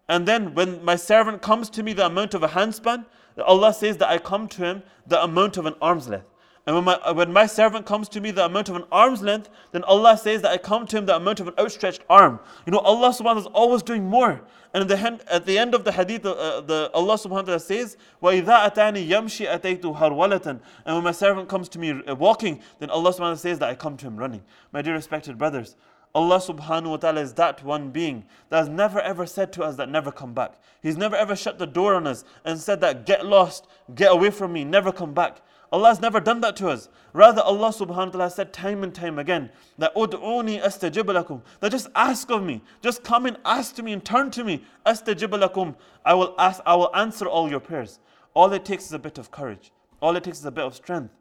And 0.09 0.27
then 0.27 0.55
when 0.55 0.85
my 0.85 0.97
servant 0.97 1.40
comes 1.40 1.71
to 1.71 1.85
me 1.85 1.93
the 1.93 2.07
amount 2.07 2.35
of 2.35 2.43
a 2.43 2.49
handspan, 2.49 3.05
Allah 3.38 3.73
says 3.73 3.97
that 3.99 4.09
I 4.09 4.19
come 4.19 4.49
to 4.49 4.62
him 4.62 4.83
the 5.07 5.23
amount 5.23 5.57
of 5.57 5.66
an 5.66 5.75
arm's 5.81 6.09
length. 6.09 6.27
And 6.68 6.76
when 6.76 6.86
my, 6.86 7.12
when 7.12 7.32
my 7.32 7.46
servant 7.46 7.86
comes 7.86 8.10
to 8.10 8.20
me 8.22 8.32
the 8.32 8.46
amount 8.46 8.70
of 8.70 8.76
an 8.76 8.86
arm's 8.91 9.22
length, 9.22 9.50
then 9.72 9.84
Allah 9.84 10.18
says 10.18 10.41
that 10.41 10.52
I 10.52 10.58
come 10.58 10.88
to 10.88 10.98
him 10.98 11.06
the 11.06 11.15
amount 11.15 11.39
of 11.39 11.48
an 11.48 11.54
outstretched 11.60 12.02
arm. 12.10 12.39
You 12.65 12.72
know, 12.72 12.80
Allah 12.80 13.10
subhanahu 13.10 13.20
wa 13.20 13.34
ta'ala 13.34 13.39
is 13.41 13.48
always 13.48 13.84
doing 13.84 14.06
more. 14.06 14.41
And 14.74 14.82
at 14.82 14.88
the 14.88 14.98
end, 14.98 15.22
at 15.30 15.46
the, 15.46 15.60
end 15.60 15.76
of 15.76 15.84
the 15.84 15.91
hadith, 15.91 16.26
uh, 16.26 16.62
the, 16.62 16.89
Allah 16.94 17.15
subhanahu 17.15 17.30
wa 17.30 17.41
ta'ala 17.41 17.60
says, 17.60 17.98
وَإِذَا 18.22 18.74
أَتَانِي 18.74 19.08
يَمْشِي 19.08 19.60
أَتَيْتُ 19.60 19.82
هَرْوَلَةً 19.82 20.48
And 20.86 20.96
when 20.96 21.04
my 21.04 21.12
servant 21.12 21.50
comes 21.50 21.70
to 21.70 21.80
me 21.80 21.91
uh, 21.91 22.15
walking, 22.15 22.60
then 22.80 22.89
Allah 22.89 23.12
subhanahu 23.12 23.20
wa 23.20 23.26
ta'ala 23.26 23.38
says 23.38 23.60
that 23.60 23.70
I 23.70 23.76
come 23.76 23.96
to 23.98 24.08
him 24.08 24.18
running. 24.18 24.41
My 24.72 24.82
dear 24.82 24.96
respected 24.96 25.38
brothers, 25.38 25.76
Allah 26.15 26.39
subhanahu 26.39 26.91
wa 26.91 26.98
ta'ala 26.98 27.22
is 27.22 27.34
that 27.34 27.63
one 27.63 27.91
being 27.91 28.26
that 28.50 28.58
has 28.58 28.70
never 28.70 29.02
ever 29.02 29.26
said 29.26 29.52
to 29.54 29.63
us 29.63 29.76
that 29.76 29.89
never 29.89 30.12
come 30.12 30.34
back. 30.34 30.54
He's 30.82 30.96
never 30.96 31.15
ever 31.15 31.36
shut 31.36 31.60
the 31.60 31.68
door 31.68 31.94
on 31.94 32.08
us 32.08 32.24
and 32.46 32.58
said 32.58 32.80
that 32.82 33.06
get 33.06 33.26
lost, 33.26 33.68
get 33.94 34.13
away 34.13 34.30
from 34.30 34.54
me, 34.54 34.63
never 34.63 34.94
come 34.94 35.13
back. 35.13 35.41
Allah 35.72 35.89
has 35.89 36.00
never 36.00 36.20
done 36.20 36.41
that 36.41 36.56
to 36.58 36.70
us. 36.70 36.89
Rather, 37.12 37.41
Allah 37.41 37.70
subhanahu 37.70 37.89
wa 37.89 38.06
ta'ala 38.06 38.30
said 38.30 38.54
time 38.54 38.84
and 38.84 38.94
time 38.94 39.20
again 39.20 39.50
that 39.78 39.94
Ud'uni 39.96 40.62
astajib 40.62 41.04
lakum. 41.04 41.41
That 41.60 41.72
just 41.72 41.89
ask 41.96 42.30
of 42.30 42.44
me. 42.44 42.62
Just 42.82 43.04
come 43.04 43.26
and 43.26 43.38
ask 43.44 43.76
to 43.76 43.84
me 43.84 43.91
and 43.91 44.04
turn 44.04 44.32
to 44.32 44.44
me. 44.44 44.63
Astajib 44.86 45.30
lakum. 45.30 45.76
I 46.06 46.13
will 46.13 46.36
ask, 46.38 46.62
I 46.65 46.76
will 46.76 46.96
answer 46.96 47.26
all 47.26 47.50
your 47.50 47.60
prayers. 47.60 48.00
All 48.34 48.54
it 48.54 48.63
takes 48.63 48.86
is 48.86 48.94
a 48.94 49.00
bit 49.00 49.18
of 49.18 49.32
courage. 49.32 49.72
All 50.02 50.15
it 50.15 50.24
takes 50.24 50.39
is 50.39 50.46
a 50.46 50.52
bit 50.52 50.63
of 50.63 50.76
strength. 50.76 51.13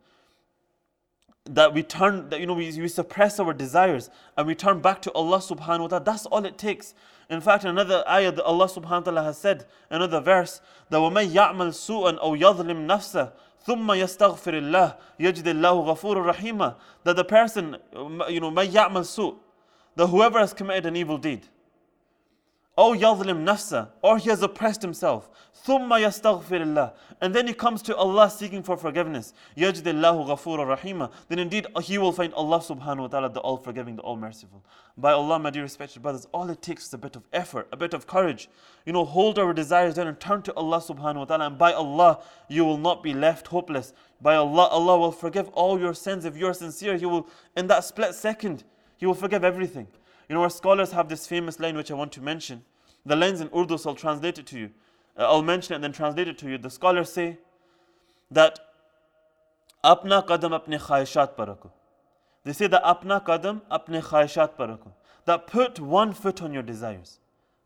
That 1.46 1.74
we 1.74 1.82
turn, 1.82 2.28
that 2.30 2.40
you 2.40 2.46
know, 2.46 2.54
we, 2.54 2.66
we 2.80 2.88
suppress 2.88 3.40
our 3.40 3.52
desires 3.52 4.08
and 4.36 4.46
we 4.46 4.54
turn 4.54 4.80
back 4.80 5.02
to 5.02 5.12
Allah 5.12 5.38
subhanahu 5.38 5.80
wa 5.80 5.86
ta'ala. 5.88 6.04
That's 6.04 6.26
all 6.26 6.44
it 6.44 6.58
takes. 6.58 6.94
In 7.28 7.40
fact, 7.40 7.64
another 7.64 8.04
ayah 8.08 8.32
that 8.32 8.44
Allah 8.44 8.66
subhanahu 8.66 8.90
wa 8.90 9.00
ta'ala 9.00 9.22
has 9.24 9.38
said, 9.38 9.66
another 9.90 10.20
verse, 10.20 10.60
that 10.90 10.98
وَمَن 10.98 11.30
يَعْمَلْ 11.30 11.72
سُوءًا 11.72 12.22
أَوْ 12.22 12.38
يَظْلِمْ 12.38 12.86
نَفْسَهُ 12.86 13.32
ثم 13.66 13.92
يستغفر 13.92 14.58
الله 14.58 14.94
يجد 15.20 15.48
الله 15.48 15.72
غفور 15.72 16.26
رحيما 16.26 16.74
that 17.04 17.16
the 17.16 17.24
person 17.24 17.76
you 18.28 18.40
know 18.40 18.50
من 18.50 18.66
يعمل 18.74 19.04
سوء 19.04 19.34
that 19.96 20.06
whoever 20.08 20.38
has 20.38 20.52
committed 20.52 20.86
an 20.86 20.96
evil 20.96 21.18
deed 21.18 21.48
أو 22.78 22.94
يظلم 22.94 23.44
نفسه 23.44 23.88
or 24.02 24.18
he 24.18 24.30
has 24.30 24.42
oppressed 24.42 24.82
himself 24.82 25.30
ثم 25.64 25.94
يستغفر 25.94 26.62
الله 26.62 26.92
and 27.20 27.32
then 27.32 27.46
he 27.46 27.54
comes 27.54 27.82
to 27.82 27.96
Allah 27.96 28.28
seeking 28.28 28.64
for 28.64 28.76
forgiveness 28.76 29.32
يجد 29.56 29.86
الله 29.86 30.26
غفور 30.26 30.66
رحيما 30.66 31.08
then 31.28 31.38
indeed 31.38 31.66
he 31.82 31.98
will 31.98 32.10
find 32.10 32.34
Allah 32.34 32.58
subhanahu 32.58 33.02
wa 33.02 33.06
ta'ala 33.06 33.28
the 33.28 33.38
all 33.40 33.56
forgiving 33.56 33.94
the 33.94 34.02
all 34.02 34.16
merciful 34.16 34.64
by 34.98 35.12
Allah 35.12 35.38
my 35.38 35.50
dear 35.50 35.62
respected 35.62 36.02
brothers 36.02 36.26
all 36.32 36.50
it 36.50 36.60
takes 36.60 36.86
is 36.86 36.94
a 36.94 36.98
bit 36.98 37.14
of 37.14 37.22
effort 37.32 37.68
a 37.70 37.76
bit 37.76 37.94
of 37.94 38.08
courage 38.08 38.48
you 38.84 38.92
know 38.92 39.04
hold 39.04 39.38
our 39.38 39.52
desires 39.52 39.94
down 39.94 40.08
and 40.08 40.18
turn 40.18 40.42
to 40.42 40.52
Allah 40.54 40.78
subhanahu 40.78 41.18
wa 41.18 41.24
ta'ala 41.26 41.46
and 41.46 41.56
by 41.56 41.72
Allah 41.72 42.18
you 42.48 42.64
will 42.64 42.78
not 42.78 43.04
be 43.04 43.14
left 43.14 43.46
hopeless 43.46 43.92
by 44.20 44.34
Allah 44.34 44.66
Allah 44.66 44.98
will 44.98 45.12
forgive 45.12 45.48
all 45.50 45.78
your 45.78 45.94
sins 45.94 46.24
if 46.24 46.36
you're 46.36 46.54
sincere 46.54 46.96
he 46.96 47.06
will 47.06 47.28
in 47.56 47.68
that 47.68 47.84
split 47.84 48.16
second 48.16 48.64
he 48.96 49.06
will 49.06 49.14
forgive 49.14 49.44
everything 49.44 49.86
you 50.28 50.34
know, 50.34 50.42
our 50.42 50.50
scholars 50.50 50.92
have 50.92 51.08
this 51.08 51.26
famous 51.26 51.60
line 51.60 51.76
which 51.76 51.90
I 51.90 51.94
want 51.94 52.12
to 52.12 52.22
mention. 52.22 52.64
The 53.05 53.15
lens 53.15 53.41
in 53.41 53.49
Urdu, 53.55 53.77
so 53.77 53.89
I'll 53.89 53.95
translate 53.95 54.37
it 54.37 54.45
to 54.47 54.59
you. 54.59 54.71
Uh, 55.17 55.23
I'll 55.23 55.41
mention 55.41 55.73
it 55.73 55.75
and 55.75 55.83
then 55.83 55.91
translate 55.91 56.27
it 56.27 56.37
to 56.39 56.49
you. 56.49 56.57
The 56.57 56.69
scholars 56.69 57.11
say 57.11 57.37
that 58.31 58.59
apna 59.83 60.25
qadam 60.25 60.51
apne 60.51 60.79
khayishat 60.79 61.35
parako. 61.35 61.71
They 62.43 62.53
say 62.53 62.67
that 62.67 62.83
apna 62.83 63.25
qadam 63.25 63.61
apne 63.71 64.01
khayishat 64.01 64.55
parako. 64.55 64.91
That 65.25 65.47
put 65.47 65.79
one 65.79 66.13
foot 66.13 66.41
on 66.41 66.53
your 66.53 66.63
desires. 66.63 67.19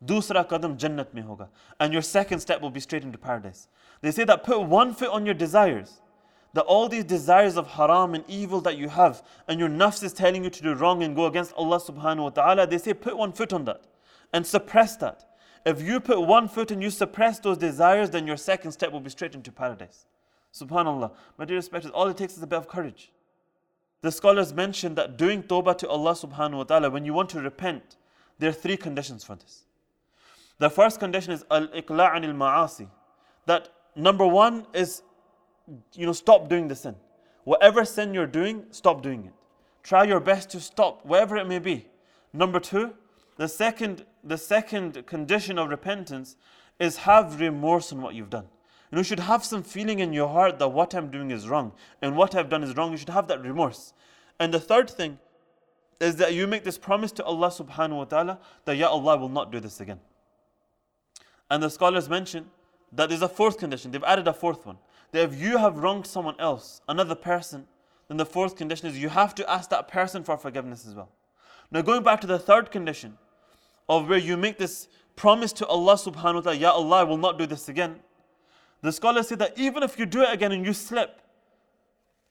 Dusra 0.03 0.47
qadam 0.47 0.77
jannat 0.77 1.13
mein 1.13 1.25
hoga. 1.25 1.49
And 1.79 1.93
your 1.93 2.01
second 2.01 2.39
step 2.39 2.61
will 2.61 2.71
be 2.71 2.79
straight 2.79 3.03
into 3.03 3.17
paradise. 3.17 3.67
They 4.01 4.11
say 4.11 4.23
that 4.25 4.43
put 4.43 4.61
one 4.61 4.93
foot 4.93 5.09
on 5.09 5.25
your 5.25 5.35
desires 5.35 6.01
that 6.53 6.63
all 6.65 6.87
these 6.87 7.03
desires 7.03 7.57
of 7.57 7.67
haram 7.67 8.13
and 8.13 8.23
evil 8.27 8.61
that 8.61 8.77
you 8.77 8.87
have, 8.87 9.23
and 9.47 9.59
your 9.59 9.69
nafs 9.69 10.03
is 10.03 10.13
telling 10.13 10.43
you 10.43 10.49
to 10.51 10.61
do 10.61 10.73
wrong 10.75 11.01
and 11.01 11.15
go 11.15 11.25
against 11.25 11.51
Allah 11.53 11.79
subhanahu 11.79 12.23
wa 12.23 12.29
ta'ala, 12.29 12.67
they 12.67 12.77
say 12.77 12.93
put 12.93 13.17
one 13.17 13.31
foot 13.33 13.51
on 13.53 13.65
that 13.65 13.81
and 14.33 14.45
suppress 14.45 14.95
that. 14.97 15.25
If 15.65 15.81
you 15.81 15.99
put 15.99 16.19
one 16.19 16.47
foot 16.47 16.71
and 16.71 16.83
you 16.83 16.89
suppress 16.89 17.39
those 17.39 17.57
desires, 17.57 18.09
then 18.09 18.27
your 18.27 18.35
second 18.35 18.73
step 18.73 18.91
will 18.91 18.99
be 18.99 19.09
straight 19.09 19.35
into 19.35 19.51
paradise. 19.51 20.05
Subhanallah. 20.53 21.11
My 21.37 21.45
dear 21.45 21.55
respected, 21.57 21.91
all 21.91 22.07
it 22.07 22.17
takes 22.17 22.35
is 22.35 22.43
a 22.43 22.47
bit 22.47 22.57
of 22.57 22.67
courage. 22.67 23.11
The 24.01 24.11
scholars 24.11 24.53
mention 24.53 24.95
that 24.95 25.15
doing 25.15 25.43
tawbah 25.43 25.77
to 25.77 25.87
Allah 25.87 26.11
subhanahu 26.11 26.57
wa 26.57 26.63
ta'ala, 26.63 26.89
when 26.89 27.05
you 27.05 27.13
want 27.13 27.29
to 27.29 27.39
repent, 27.39 27.95
there 28.39 28.49
are 28.49 28.53
three 28.53 28.75
conditions 28.75 29.23
for 29.23 29.35
this. 29.35 29.63
The 30.57 30.69
first 30.69 30.99
condition 30.99 31.31
is 31.31 31.45
al-iqla' 31.49 32.13
anil 32.13 32.35
ma'asi. 32.35 32.89
That 33.45 33.69
number 33.95 34.27
one 34.27 34.67
is 34.73 35.03
you 35.93 36.05
know, 36.05 36.11
stop 36.11 36.49
doing 36.49 36.67
the 36.67 36.75
sin. 36.75 36.95
Whatever 37.45 37.85
sin 37.85 38.13
you're 38.13 38.27
doing, 38.27 38.65
stop 38.71 39.01
doing 39.01 39.25
it. 39.25 39.33
Try 39.81 40.03
your 40.03 40.19
best 40.19 40.49
to 40.51 40.59
stop, 40.59 41.05
whatever 41.05 41.37
it 41.37 41.47
may 41.47 41.59
be. 41.59 41.87
Number 42.31 42.59
two, 42.59 42.93
the 43.37 43.47
second, 43.47 44.05
the 44.23 44.37
second 44.37 45.05
condition 45.05 45.57
of 45.57 45.69
repentance 45.69 46.35
is 46.79 46.97
have 46.97 47.39
remorse 47.39 47.91
on 47.91 48.01
what 48.01 48.15
you've 48.15 48.29
done. 48.29 48.47
You, 48.91 48.97
you 48.99 49.03
should 49.03 49.19
have 49.19 49.43
some 49.43 49.63
feeling 49.63 49.99
in 49.99 50.13
your 50.13 50.29
heart 50.29 50.59
that 50.59 50.69
what 50.69 50.93
I'm 50.93 51.09
doing 51.09 51.31
is 51.31 51.47
wrong 51.47 51.73
and 52.01 52.15
what 52.15 52.35
I've 52.35 52.49
done 52.49 52.63
is 52.63 52.75
wrong. 52.75 52.91
You 52.91 52.97
should 52.97 53.09
have 53.09 53.27
that 53.27 53.41
remorse. 53.41 53.93
And 54.39 54.53
the 54.53 54.59
third 54.59 54.89
thing 54.89 55.19
is 55.99 56.15
that 56.17 56.33
you 56.33 56.47
make 56.47 56.63
this 56.63 56.77
promise 56.77 57.11
to 57.13 57.23
Allah 57.23 57.47
subhanahu 57.47 57.97
wa 57.97 58.03
ta'ala 58.05 58.39
that 58.65 58.77
Ya 58.77 58.89
Allah 58.89 59.17
will 59.17 59.29
not 59.29 59.51
do 59.51 59.59
this 59.59 59.79
again. 59.79 59.99
And 61.49 61.61
the 61.61 61.69
scholars 61.69 62.09
mention 62.09 62.47
that 62.91 63.09
there's 63.09 63.21
a 63.21 63.29
fourth 63.29 63.57
condition. 63.57 63.91
They've 63.91 64.03
added 64.03 64.27
a 64.27 64.33
fourth 64.33 64.65
one 64.65 64.77
that 65.11 65.23
if 65.23 65.39
you 65.39 65.57
have 65.57 65.77
wronged 65.77 66.05
someone 66.07 66.35
else, 66.39 66.81
another 66.87 67.15
person, 67.15 67.67
then 68.07 68.17
the 68.17 68.25
fourth 68.25 68.55
condition 68.55 68.87
is 68.87 68.97
you 68.97 69.09
have 69.09 69.33
to 69.35 69.49
ask 69.49 69.69
that 69.69 69.87
person 69.87 70.23
for 70.23 70.37
forgiveness 70.37 70.85
as 70.87 70.95
well. 70.95 71.09
Now, 71.71 71.81
going 71.81 72.03
back 72.03 72.21
to 72.21 72.27
the 72.27 72.39
third 72.39 72.69
condition 72.71 73.17
of 73.97 74.09
where 74.09 74.19
you 74.19 74.37
make 74.37 74.57
this 74.57 74.87
promise 75.15 75.53
to 75.53 75.67
Allah 75.67 75.93
subhanahu 75.95 76.35
wa 76.35 76.41
ta'ala, 76.41 76.57
Ya 76.57 76.71
Allah, 76.71 76.97
I 76.97 77.03
will 77.03 77.17
not 77.17 77.37
do 77.37 77.45
this 77.45 77.69
again. 77.69 77.99
The 78.81 78.91
scholars 78.91 79.29
say 79.29 79.35
that 79.35 79.57
even 79.57 79.83
if 79.83 79.97
you 79.97 80.05
do 80.05 80.21
it 80.23 80.33
again 80.33 80.51
and 80.51 80.65
you 80.65 80.73
slip, 80.73 81.21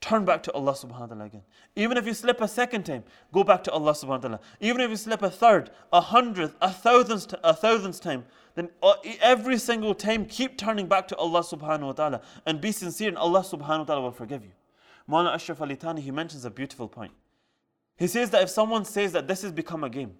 turn 0.01 0.25
back 0.25 0.42
to 0.42 0.53
Allah 0.53 0.72
subhanahu 0.72 1.01
wa 1.01 1.07
ta'ala 1.07 1.25
again. 1.25 1.42
Even 1.77 1.96
if 1.96 2.07
you 2.07 2.12
slip 2.12 2.40
a 2.40 2.48
second 2.48 2.85
time, 2.85 3.05
go 3.33 3.44
back 3.44 3.64
to 3.64 3.70
Allah 3.70 3.92
subhanahu 3.92 4.09
wa 4.09 4.16
ta'ala. 4.18 4.40
Even 4.61 4.81
if 4.81 4.90
you 4.90 4.96
slip 4.96 5.22
a 5.22 5.31
third, 5.31 5.70
a 5.92 6.01
hundredth, 6.01 6.57
a 6.61 6.70
thousandth, 6.70 7.35
a 7.42 7.55
thousandth 7.55 8.01
time, 8.01 8.25
then 8.55 8.68
uh, 8.83 8.94
every 9.22 9.59
single 9.59 9.94
time 9.94 10.27
keep 10.27 10.59
turning 10.59 10.87
back 10.87 11.09
to 11.09 11.16
Allah 11.16 11.40
subhanahu 11.40 11.87
wa 11.87 11.92
ta'ala 11.92 12.20
and 12.44 12.61
be 12.61 12.72
sincere 12.72 13.09
and 13.09 13.16
Allah 13.16 13.40
subhanahu 13.40 13.79
wa 13.79 13.85
ta'ala 13.85 14.01
will 14.03 14.12
forgive 14.12 14.42
you. 14.44 14.53
Mawlana 15.09 15.35
Ashraf 15.35 15.61
Ali 15.61 15.77
Thanvi, 15.77 16.01
he 16.01 16.11
mentions 16.11 16.44
a 16.44 16.51
beautiful 16.51 16.88
point. 16.88 17.12
He 17.96 18.07
says 18.09 18.31
that 18.31 18.42
if 18.42 18.51
someone 18.51 18.85
says 18.85 19.12
that 19.12 19.29
this 19.29 19.42
has 19.42 19.53
become 19.53 19.85
a 19.85 19.90
game, 19.90 20.14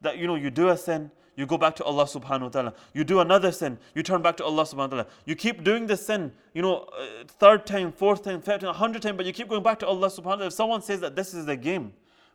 that 0.00 0.18
you 0.18 0.26
know 0.26 0.34
you 0.34 0.50
do 0.50 0.68
a 0.68 0.76
sin, 0.76 1.10
you 1.36 1.46
go 1.46 1.58
back 1.58 1.76
to 1.76 1.84
Allah 1.84 2.04
subhanahu 2.04 2.42
wa 2.42 2.48
ta'ala. 2.48 2.74
You 2.94 3.04
do 3.04 3.20
another 3.20 3.52
sin, 3.52 3.78
you 3.94 4.02
turn 4.02 4.22
back 4.22 4.36
to 4.38 4.44
Allah 4.44 4.62
subhanahu 4.64 4.76
wa 4.76 4.86
ta'ala. 4.86 5.06
You 5.26 5.36
keep 5.36 5.62
doing 5.64 5.86
the 5.86 5.96
sin, 5.96 6.32
you 6.54 6.62
know, 6.62 6.88
uh, 6.98 7.24
third 7.26 7.66
time, 7.66 7.92
fourth 7.92 8.22
time, 8.22 8.40
fifth 8.40 8.60
time, 8.60 8.70
a 8.70 8.72
hundred 8.72 9.02
time, 9.02 9.16
but 9.16 9.26
you 9.26 9.32
keep 9.32 9.48
going 9.48 9.62
back 9.62 9.78
to 9.80 9.86
Allah 9.86 10.08
subhanahu 10.08 10.24
wa 10.24 10.34
ta'ala. 10.34 10.46
If 10.46 10.52
someone 10.54 10.82
says 10.82 11.00
that 11.00 11.14
this 11.14 11.34
is 11.34 11.46
a 11.46 11.56
game, 11.56 11.92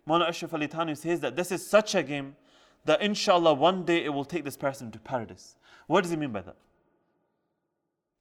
Mawlana 0.08 0.30
Ashraf 0.30 0.54
Ali 0.54 0.68
Thanvi 0.68 0.98
says 0.98 1.20
that 1.22 1.36
this 1.36 1.52
is 1.52 1.66
such 1.66 1.96
a 1.96 2.04
game 2.04 2.36
that 2.86 3.02
inshallah 3.02 3.54
one 3.54 3.84
day 3.84 4.04
it 4.04 4.10
will 4.10 4.26
take 4.26 4.44
this 4.44 4.58
person 4.58 4.92
to 4.92 5.00
paradise. 5.00 5.56
What 5.88 6.02
does 6.02 6.12
he 6.12 6.18
mean 6.18 6.32
by 6.32 6.42
that? 6.42 6.56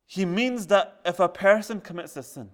He 0.07 0.25
means 0.25 0.67
that 0.67 1.01
if 1.05 1.21
a 1.21 1.29
person 1.29 1.81
commits 1.81 2.17
a 2.17 2.23
sin, 2.23 2.51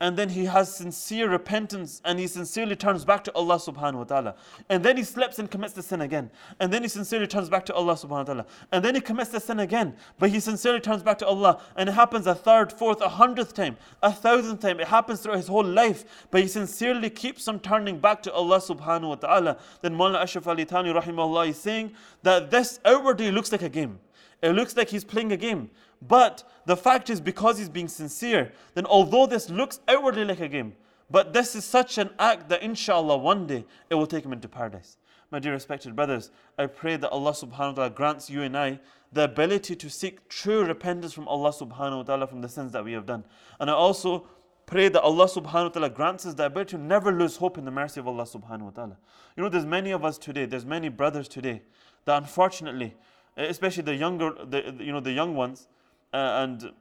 and 0.00 0.16
then 0.16 0.28
he 0.28 0.44
has 0.46 0.74
sincere 0.74 1.30
repentance 1.30 2.02
and 2.04 2.18
he 2.18 2.26
sincerely 2.26 2.74
turns 2.74 3.04
back 3.04 3.22
to 3.24 3.32
Allah 3.32 3.56
subhanahu 3.56 3.98
wa 3.98 4.04
ta'ala. 4.04 4.34
And 4.68 4.84
then 4.84 4.96
he 4.96 5.04
slips 5.04 5.38
and 5.38 5.48
commits 5.48 5.72
the 5.72 5.84
sin 5.84 6.00
again. 6.00 6.30
And 6.58 6.72
then 6.72 6.82
he 6.82 6.88
sincerely 6.88 7.28
turns 7.28 7.48
back 7.48 7.64
to 7.66 7.74
Allah 7.74 7.94
subhanahu 7.94 8.10
wa 8.10 8.22
ta'ala. 8.24 8.46
And 8.72 8.84
then 8.84 8.96
he 8.96 9.00
commits 9.00 9.30
the 9.30 9.38
sin 9.38 9.60
again. 9.60 9.94
But 10.18 10.30
he 10.30 10.40
sincerely 10.40 10.80
turns 10.80 11.04
back 11.04 11.18
to 11.18 11.26
Allah. 11.26 11.62
And 11.76 11.88
it 11.88 11.92
happens 11.92 12.26
a 12.26 12.34
third, 12.34 12.72
fourth, 12.72 13.00
a 13.02 13.08
hundredth 13.08 13.54
time, 13.54 13.76
a 14.02 14.12
thousandth 14.12 14.60
time. 14.60 14.80
It 14.80 14.88
happens 14.88 15.20
throughout 15.20 15.38
his 15.38 15.48
whole 15.48 15.64
life. 15.64 16.26
But 16.32 16.42
he 16.42 16.48
sincerely 16.48 17.08
keeps 17.08 17.46
on 17.46 17.60
turning 17.60 18.00
back 18.00 18.20
to 18.24 18.32
Allah 18.32 18.58
subhanahu 18.58 19.10
wa 19.10 19.14
ta'ala. 19.14 19.58
Then 19.80 19.94
Mullah 19.94 20.22
Ashraf 20.22 20.48
Ali 20.48 20.66
Thanvi 20.66 20.92
rahimahullah 21.00 21.50
is 21.50 21.58
saying 21.58 21.92
that 22.24 22.50
this 22.50 22.80
outwardly 22.84 23.30
looks 23.30 23.52
like 23.52 23.62
a 23.62 23.68
game. 23.68 24.00
It 24.42 24.50
looks 24.50 24.76
like 24.76 24.88
he's 24.88 25.04
playing 25.04 25.32
a 25.32 25.36
game. 25.36 25.70
But 26.06 26.44
the 26.66 26.76
fact 26.76 27.10
is, 27.10 27.20
because 27.20 27.58
he's 27.58 27.68
being 27.68 27.88
sincere, 27.88 28.52
then 28.74 28.86
although 28.86 29.26
this 29.26 29.48
looks 29.48 29.80
outwardly 29.88 30.24
like 30.24 30.40
a 30.40 30.48
game, 30.48 30.74
but 31.10 31.32
this 31.32 31.54
is 31.54 31.64
such 31.64 31.98
an 31.98 32.10
act 32.18 32.48
that 32.48 32.62
inshallah 32.62 33.16
one 33.16 33.46
day 33.46 33.64
it 33.90 33.94
will 33.94 34.06
take 34.06 34.24
him 34.24 34.32
into 34.32 34.48
paradise. 34.48 34.96
My 35.30 35.38
dear 35.38 35.52
respected 35.52 35.96
brothers, 35.96 36.30
I 36.58 36.66
pray 36.66 36.96
that 36.96 37.10
Allah 37.10 37.32
subhanahu 37.32 37.58
wa 37.58 37.72
ta'ala 37.72 37.90
grants 37.90 38.30
you 38.30 38.42
and 38.42 38.56
I 38.56 38.80
the 39.12 39.24
ability 39.24 39.76
to 39.76 39.88
seek 39.88 40.28
true 40.28 40.64
repentance 40.64 41.12
from 41.12 41.28
Allah 41.28 41.50
subhanahu 41.50 41.98
wa 41.98 42.02
ta'ala 42.02 42.26
from 42.26 42.40
the 42.40 42.48
sins 42.48 42.72
that 42.72 42.84
we 42.84 42.92
have 42.92 43.06
done. 43.06 43.24
And 43.60 43.70
I 43.70 43.74
also 43.74 44.26
pray 44.66 44.88
that 44.88 45.02
Allah 45.02 45.26
subhanahu 45.26 45.64
wa 45.64 45.68
ta'ala 45.68 45.90
grants 45.90 46.26
us 46.26 46.34
the 46.34 46.46
ability 46.46 46.76
to 46.76 46.78
never 46.78 47.12
lose 47.12 47.36
hope 47.36 47.58
in 47.58 47.64
the 47.64 47.70
mercy 47.70 48.00
of 48.00 48.08
Allah 48.08 48.24
subhanahu 48.24 48.62
wa 48.62 48.70
ta'ala. 48.70 48.96
You 49.36 49.42
know, 49.42 49.48
there's 49.48 49.66
many 49.66 49.90
of 49.92 50.04
us 50.04 50.18
today, 50.18 50.46
there's 50.46 50.66
many 50.66 50.88
brothers 50.88 51.28
today 51.28 51.62
that 52.04 52.16
unfortunately, 52.16 52.94
especially 53.36 53.82
the 53.82 53.94
younger, 53.94 54.32
the, 54.44 54.74
you 54.78 54.92
know, 54.92 55.00
the 55.00 55.12
young 55.12 55.34
ones, 55.34 55.68
and 56.14 56.72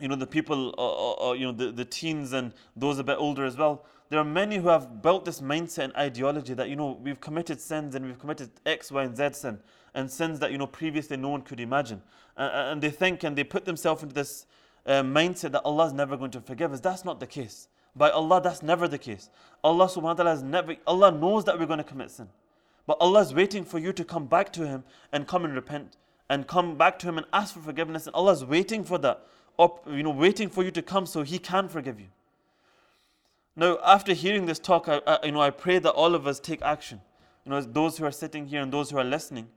you 0.00 0.08
know 0.08 0.16
the 0.16 0.26
people, 0.26 0.74
uh, 0.78 1.28
uh, 1.28 1.30
uh, 1.30 1.32
you 1.34 1.46
know 1.46 1.52
the, 1.52 1.70
the 1.70 1.84
teens 1.84 2.32
and 2.32 2.52
those 2.76 2.98
a 2.98 3.04
bit 3.04 3.16
older 3.18 3.44
as 3.44 3.56
well. 3.56 3.84
There 4.08 4.18
are 4.18 4.24
many 4.24 4.56
who 4.58 4.68
have 4.68 5.00
built 5.00 5.24
this 5.24 5.40
mindset 5.40 5.84
and 5.84 5.96
ideology 5.96 6.54
that 6.54 6.68
you 6.68 6.76
know 6.76 6.98
we've 7.02 7.20
committed 7.20 7.60
sins 7.60 7.94
and 7.94 8.04
we've 8.04 8.18
committed 8.18 8.50
X, 8.66 8.90
Y, 8.90 9.02
and 9.02 9.16
Z 9.16 9.30
sin 9.32 9.58
and 9.94 10.10
sins 10.10 10.38
that 10.40 10.50
you 10.50 10.58
know 10.58 10.66
previously 10.66 11.16
no 11.16 11.28
one 11.28 11.42
could 11.42 11.60
imagine, 11.60 12.02
and 12.36 12.82
they 12.82 12.90
think 12.90 13.22
and 13.22 13.36
they 13.36 13.44
put 13.44 13.64
themselves 13.64 14.02
into 14.02 14.14
this 14.14 14.46
uh, 14.86 15.02
mindset 15.02 15.52
that 15.52 15.62
Allah 15.64 15.86
is 15.86 15.92
never 15.92 16.16
going 16.16 16.30
to 16.32 16.40
forgive 16.40 16.72
us. 16.72 16.80
That's 16.80 17.04
not 17.04 17.20
the 17.20 17.26
case. 17.26 17.68
By 17.94 18.10
Allah, 18.10 18.40
that's 18.42 18.62
never 18.62 18.88
the 18.88 18.98
case. 18.98 19.28
Allah 19.62 19.86
subhanahu 19.86 20.02
wa 20.02 20.14
ta'ala 20.14 20.30
has 20.30 20.42
never 20.42 20.74
Allah 20.86 21.12
knows 21.12 21.44
that 21.44 21.58
we're 21.58 21.66
going 21.66 21.78
to 21.78 21.84
commit 21.84 22.10
sin. 22.10 22.28
But 22.86 22.96
Allah 22.98 23.20
is 23.20 23.32
waiting 23.32 23.64
for 23.64 23.78
you 23.78 23.92
to 23.92 24.04
come 24.04 24.26
back 24.26 24.52
to 24.54 24.66
Him 24.66 24.82
and 25.12 25.28
come 25.28 25.44
and 25.44 25.54
repent 25.54 25.96
and 26.32 26.46
come 26.46 26.76
back 26.78 26.98
to 26.98 27.06
Him 27.06 27.18
and 27.18 27.26
ask 27.30 27.52
for 27.52 27.60
forgiveness. 27.60 28.06
And 28.06 28.16
Allah 28.16 28.32
is 28.32 28.42
waiting 28.42 28.84
for 28.84 28.98
up, 29.58 29.86
you 29.86 30.02
know, 30.02 30.10
waiting 30.10 30.48
for 30.48 30.64
you 30.64 30.70
to 30.70 30.80
come 30.80 31.04
so 31.04 31.22
He 31.22 31.38
can 31.38 31.68
forgive 31.68 32.00
you. 32.00 32.06
Now, 33.54 33.78
after 33.84 34.14
hearing 34.14 34.46
this 34.46 34.58
talk, 34.58 34.88
I, 34.88 35.02
I, 35.06 35.26
you 35.26 35.32
know, 35.32 35.42
I 35.42 35.50
pray 35.50 35.78
that 35.78 35.90
all 35.90 36.14
of 36.14 36.26
us 36.26 36.40
take 36.40 36.62
action. 36.62 37.02
You 37.44 37.50
know, 37.50 37.60
those 37.60 37.98
who 37.98 38.06
are 38.06 38.10
sitting 38.10 38.46
here 38.46 38.62
and 38.62 38.72
those 38.72 38.88
who 38.88 38.96
are 38.96 39.04
listening, 39.04 39.48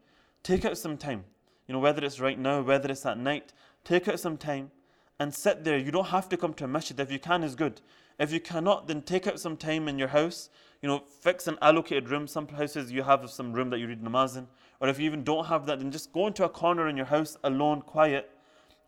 take 0.43 0.65
out 0.65 0.77
some 0.77 0.97
time. 0.97 1.23
You 1.65 1.73
know, 1.73 1.79
whether 1.79 2.03
it's 2.03 2.19
right 2.19 2.37
now, 2.37 2.61
whether 2.61 2.91
it's 2.91 3.05
at 3.05 3.17
night, 3.17 3.53
take 3.85 4.09
out 4.09 4.19
some 4.19 4.35
time 4.35 4.69
and 5.17 5.33
sit 5.33 5.63
there. 5.63 5.77
You 5.77 5.91
don't 5.91 6.07
have 6.07 6.27
to 6.27 6.35
come 6.35 6.53
to 6.55 6.65
a 6.65 6.67
masjid. 6.67 6.99
If 6.99 7.09
you 7.09 7.19
can, 7.19 7.41
is 7.41 7.55
good. 7.55 7.79
If 8.19 8.33
you 8.33 8.41
cannot, 8.41 8.87
then 8.87 9.01
take 9.01 9.27
out 9.27 9.39
some 9.39 9.55
time 9.55 9.87
in 9.87 9.97
your 9.97 10.09
house. 10.09 10.49
You 10.85 10.91
know, 10.91 11.01
fix 11.19 11.47
an 11.47 11.57
allocated 11.63 12.09
room. 12.09 12.27
Some 12.27 12.47
houses 12.47 12.91
you 12.91 13.01
have 13.01 13.27
some 13.31 13.53
room 13.53 13.71
that 13.71 13.79
you 13.79 13.87
read 13.87 14.03
namaz 14.03 14.37
in. 14.37 14.45
Or 14.79 14.87
if 14.87 14.99
you 14.99 15.05
even 15.05 15.23
don't 15.23 15.47
have 15.47 15.65
that, 15.65 15.79
then 15.79 15.89
just 15.89 16.13
go 16.13 16.27
into 16.27 16.43
a 16.45 16.49
corner 16.49 16.87
in 16.87 16.95
your 16.95 17.07
house 17.07 17.37
alone, 17.43 17.81
quiet, 17.81 18.29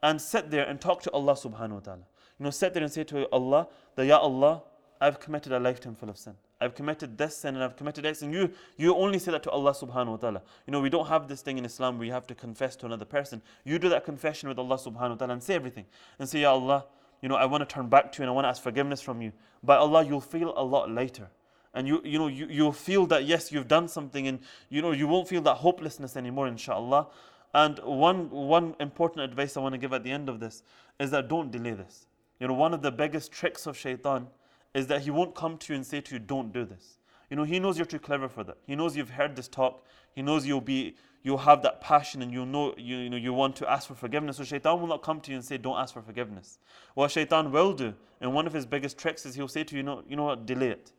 and 0.04 0.22
sit 0.22 0.52
there 0.52 0.64
and 0.68 0.80
talk 0.80 1.02
to 1.02 1.12
Allah 1.12 1.34
subhanahu 1.34 1.72
wa 1.72 1.80
ta'ala. 1.80 2.04
you 2.38 2.44
know, 2.44 2.52
sit 2.52 2.76
there 2.76 2.84
and 2.84 2.94
say 2.94 3.04
to 3.06 3.28
Allah, 3.32 3.68
that 3.96 4.06
Ya 4.06 4.20
Allah, 4.20 4.62
I've 5.02 5.20
committed 5.20 5.54
a 5.54 5.60
lifetime 5.60 5.96
full 5.96 6.10
of 6.10 6.20
sin. 6.20 6.36
I've 6.62 6.76
committed 6.76 7.18
this 7.18 7.38
sin 7.38 7.56
and 7.56 7.64
I've 7.64 7.76
committed 7.76 8.06
X. 8.06 8.22
And 8.22 8.32
you, 8.32 8.52
you 8.78 8.94
only 8.94 9.18
say 9.18 9.32
that 9.32 9.42
to 9.42 9.50
Allah 9.50 9.72
subhanahu 9.72 10.10
wa 10.10 10.18
ta'ala. 10.18 10.44
You 10.68 10.74
know, 10.74 10.82
we 10.82 10.92
don't 10.92 11.08
have 11.08 11.28
this 11.28 11.42
thing 11.42 11.58
in 11.58 11.66
Islam 11.66 11.98
where 11.98 12.06
you 12.06 12.14
have 12.14 12.28
to 12.28 12.36
confess 12.36 12.76
to 12.76 12.86
another 12.86 13.06
person. 13.06 13.42
You 13.64 13.80
do 13.80 13.90
that 13.90 14.06
confession 14.06 14.50
with 14.50 14.60
Allah 14.60 14.78
subhanahu 14.78 15.10
wa 15.10 15.16
ta'ala 15.16 15.34
and 15.34 15.42
say 15.42 15.56
everything. 15.56 15.86
And 16.20 16.30
say, 16.30 16.42
Ya 16.42 16.52
Allah, 16.52 16.86
you 17.24 17.28
know, 17.28 17.38
I 17.38 17.46
want 17.46 17.68
to 17.68 17.74
turn 17.74 17.90
back 17.90 18.12
to 18.12 18.20
you 18.20 18.26
and 18.26 18.30
I 18.30 18.34
want 18.34 18.46
to 18.46 18.50
ask 18.50 18.62
forgiveness 18.62 19.02
from 19.02 19.20
you. 19.20 19.32
By 19.64 19.78
Allah, 19.78 20.06
you'll 20.06 20.22
feel 20.22 20.54
a 20.56 20.62
lot 20.62 20.92
lighter. 20.92 21.32
And 21.78 21.88
you, 21.88 22.02
you 22.04 22.18
know, 22.18 22.26
you, 22.26 22.48
you'll 22.50 22.72
feel 22.72 23.06
that 23.06 23.26
yes, 23.26 23.52
you've 23.52 23.68
done 23.68 23.88
something 23.88 24.28
and 24.28 24.40
you 24.68 24.82
know, 24.82 24.94
you 24.94 25.06
won't 25.06 25.28
feel 25.28 25.44
that 25.44 25.58
hopelessness 25.58 26.18
anymore, 26.18 26.48
inshallah. 26.48 27.06
And 27.54 27.78
one, 27.84 28.32
one 28.32 28.76
important 28.80 29.22
advice 29.22 29.56
I 29.56 29.60
want 29.60 29.74
to 29.74 29.78
give 29.78 29.94
at 29.94 30.04
the 30.04 30.10
end 30.10 30.28
of 30.28 30.40
this 30.40 30.63
is 31.00 31.12
that 31.12 31.28
don't 31.28 31.52
delay 31.52 31.74
this. 31.74 32.08
You 32.40 32.48
know, 32.48 32.56
one 32.56 32.74
of 32.74 32.82
the 32.82 32.92
biggest 32.92 33.32
tricks 33.32 33.68
of 33.68 33.78
shaitan 33.78 34.26
is 34.74 34.88
that 34.88 35.02
he 35.02 35.12
won't 35.12 35.36
come 35.36 35.56
to 35.60 35.74
you 35.74 35.76
and 35.76 35.86
say 35.86 36.02
to 36.02 36.16
you, 36.16 36.20
don't 36.20 36.52
do 36.52 36.66
this. 36.66 36.98
You 37.30 37.38
know, 37.38 37.44
he 37.44 37.60
knows 37.60 37.78
you're 37.78 37.86
too 37.86 38.00
clever 38.00 38.28
for 38.28 38.44
that. 38.46 38.58
He 38.66 38.76
knows 38.76 38.98
you've 38.98 39.12
heard 39.12 39.36
this 39.36 39.48
talk. 39.48 39.86
He 40.16 40.24
knows 40.24 40.48
you'll 40.48 40.62
be, 40.62 40.96
you'll 41.22 41.38
have 41.38 41.62
that 41.62 41.80
passion 41.80 42.24
and 42.24 42.32
you 42.32 42.44
know, 42.44 42.74
you, 42.76 42.98
you 42.98 43.10
know, 43.12 43.18
you 43.18 43.34
want 43.34 43.56
to 43.58 43.70
ask 43.70 43.88
for 43.88 43.94
forgiveness. 43.94 44.38
So 44.38 44.44
shaitan 44.44 44.80
will 44.82 44.88
not 44.88 45.04
come 45.04 45.22
to 45.22 45.30
you 45.30 45.38
and 45.38 45.46
say, 45.46 45.60
don't 45.60 45.78
ask 45.78 45.94
for 45.94 46.02
forgiveness. 46.02 46.58
What 46.96 47.12
shaitan 47.12 47.52
will 47.52 47.74
do, 47.74 47.94
and 48.20 48.34
one 48.34 48.48
of 48.48 48.54
his 48.54 48.66
biggest 48.66 48.98
tricks 48.98 49.28
is 49.28 49.36
he'll 49.36 49.48
say 49.48 49.63
to 49.63 49.76
you, 49.76 49.78
you 49.78 49.84
know, 49.84 50.04
you 50.10 50.16
know 50.16 50.24
what, 50.24 50.48
delay 50.48 50.70
it. 50.70 50.92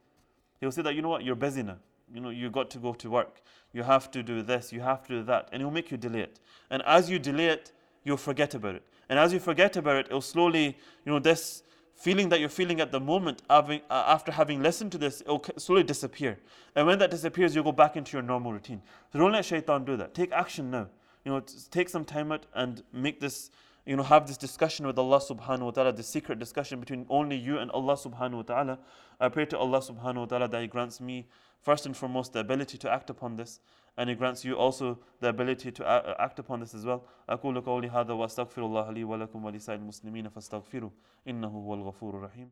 He'll 0.61 0.73
say 0.73 0.83
that, 0.83 0.95
you 0.95 1.03
know 1.03 1.09
what, 1.09 1.25
you're 1.25 1.37
busy 1.37 1.63
now. 1.63 1.77
You 2.13 2.21
know, 2.21 2.31
you 2.31 2.51
got 2.51 2.71
to 2.71 2.79
go 2.79 2.95
to 2.95 3.11
work. 3.11 3.43
You 3.73 3.83
have 3.83 4.11
to 4.13 4.23
do 4.23 4.43
this, 4.43 4.73
you 4.73 4.81
have 4.81 5.07
to 5.09 5.19
do 5.19 5.23
that. 5.25 5.49
And 5.53 5.61
he'll 5.61 5.71
make 5.71 5.91
you 5.91 5.97
delay 5.97 6.21
it. 6.21 6.41
And 6.71 6.83
as 6.87 7.11
you 7.11 7.19
delay 7.19 7.47
it, 7.49 7.73
you'll 8.05 8.17
forget 8.17 8.55
about 8.55 8.77
it. 8.77 8.83
And 9.09 9.19
as 9.19 9.33
you 9.33 9.41
forget 9.41 9.77
about 9.77 9.97
it, 9.97 10.07
it'll 10.07 10.21
slowly, 10.21 10.77
you 11.05 11.13
know, 11.13 11.19
this 11.19 11.63
feeling 11.95 12.29
that 12.29 12.39
you're 12.39 12.49
feeling 12.49 12.81
at 12.81 12.93
the 12.93 13.01
moment 13.01 13.43
uh, 13.51 13.79
after 13.91 14.31
having 14.31 14.63
listened 14.63 14.93
to 14.93 14.99
this, 14.99 15.21
it'll 15.23 15.45
slowly 15.57 15.83
disappear. 15.83 16.39
And 16.77 16.87
when 16.87 16.99
that 17.01 17.11
disappears, 17.11 17.55
you'll 17.55 17.65
go 17.65 17.73
back 17.73 17.97
into 17.97 18.17
your 18.17 18.23
normal 18.23 18.53
routine. 18.53 18.81
So 19.13 19.19
don't 19.19 19.33
let 19.33 19.45
shaitan 19.45 19.85
do 19.85 19.97
that. 19.97 20.15
Take 20.15 20.33
action 20.33 20.71
now. 20.71 20.89
You 21.25 21.33
know, 21.33 21.43
take 21.71 21.89
some 21.89 22.05
time 22.05 22.31
out 22.33 22.47
and 22.55 22.83
make 22.93 23.21
this, 23.21 23.51
you 23.88 23.96
know, 23.96 24.04
have 24.04 24.28
this 24.28 24.38
discussion 24.38 24.88
with 24.88 24.98
Allah 24.98 25.20
subhanahu 25.20 25.66
wa 25.66 25.72
ta'ala, 25.72 25.92
the 25.92 26.04
secret 26.04 26.40
discussion 26.40 26.80
between 26.80 27.06
only 27.10 27.36
you 27.36 27.58
and 27.58 27.70
Allah 27.72 27.96
subhanahu 27.96 28.36
wa 28.36 28.42
ta'ala. 28.44 28.80
I 29.20 29.30
pray 29.30 29.46
to 29.46 29.58
Allah 29.58 29.80
subhanahu 29.80 30.16
wa 30.16 30.26
ta'ala 30.26 30.48
that 30.48 30.62
He 30.62 30.68
grants 30.68 31.02
me, 31.02 31.28
first 31.62 31.86
and 31.86 31.96
foremost, 31.96 32.34
the 32.34 32.40
ability 32.40 32.78
to 32.78 32.90
act 32.90 33.10
upon 33.10 33.36
this 33.36 33.60
and 33.98 34.10
He 34.10 34.16
grants 34.16 34.44
you 34.44 34.56
also 34.56 35.00
the 35.20 35.30
ability 35.30 35.72
to 35.72 36.16
act 36.20 36.40
upon 36.40 36.60
this 36.60 36.74
as 36.74 36.86
well. 36.86 37.06
أقول 37.30 37.62
قولي 37.62 37.90
هذا 37.90 38.14
وأستغفر 38.14 38.66
الله 38.66 38.92
لي 38.92 39.04
ولكم 39.04 39.46
ولسائر 39.46 39.80
المسلمين 39.80 40.30
فاستغفروا 40.30 40.90
إنه 41.28 41.48
هو 41.48 41.74
الغفور 41.74 42.18
الرحيم 42.18 42.52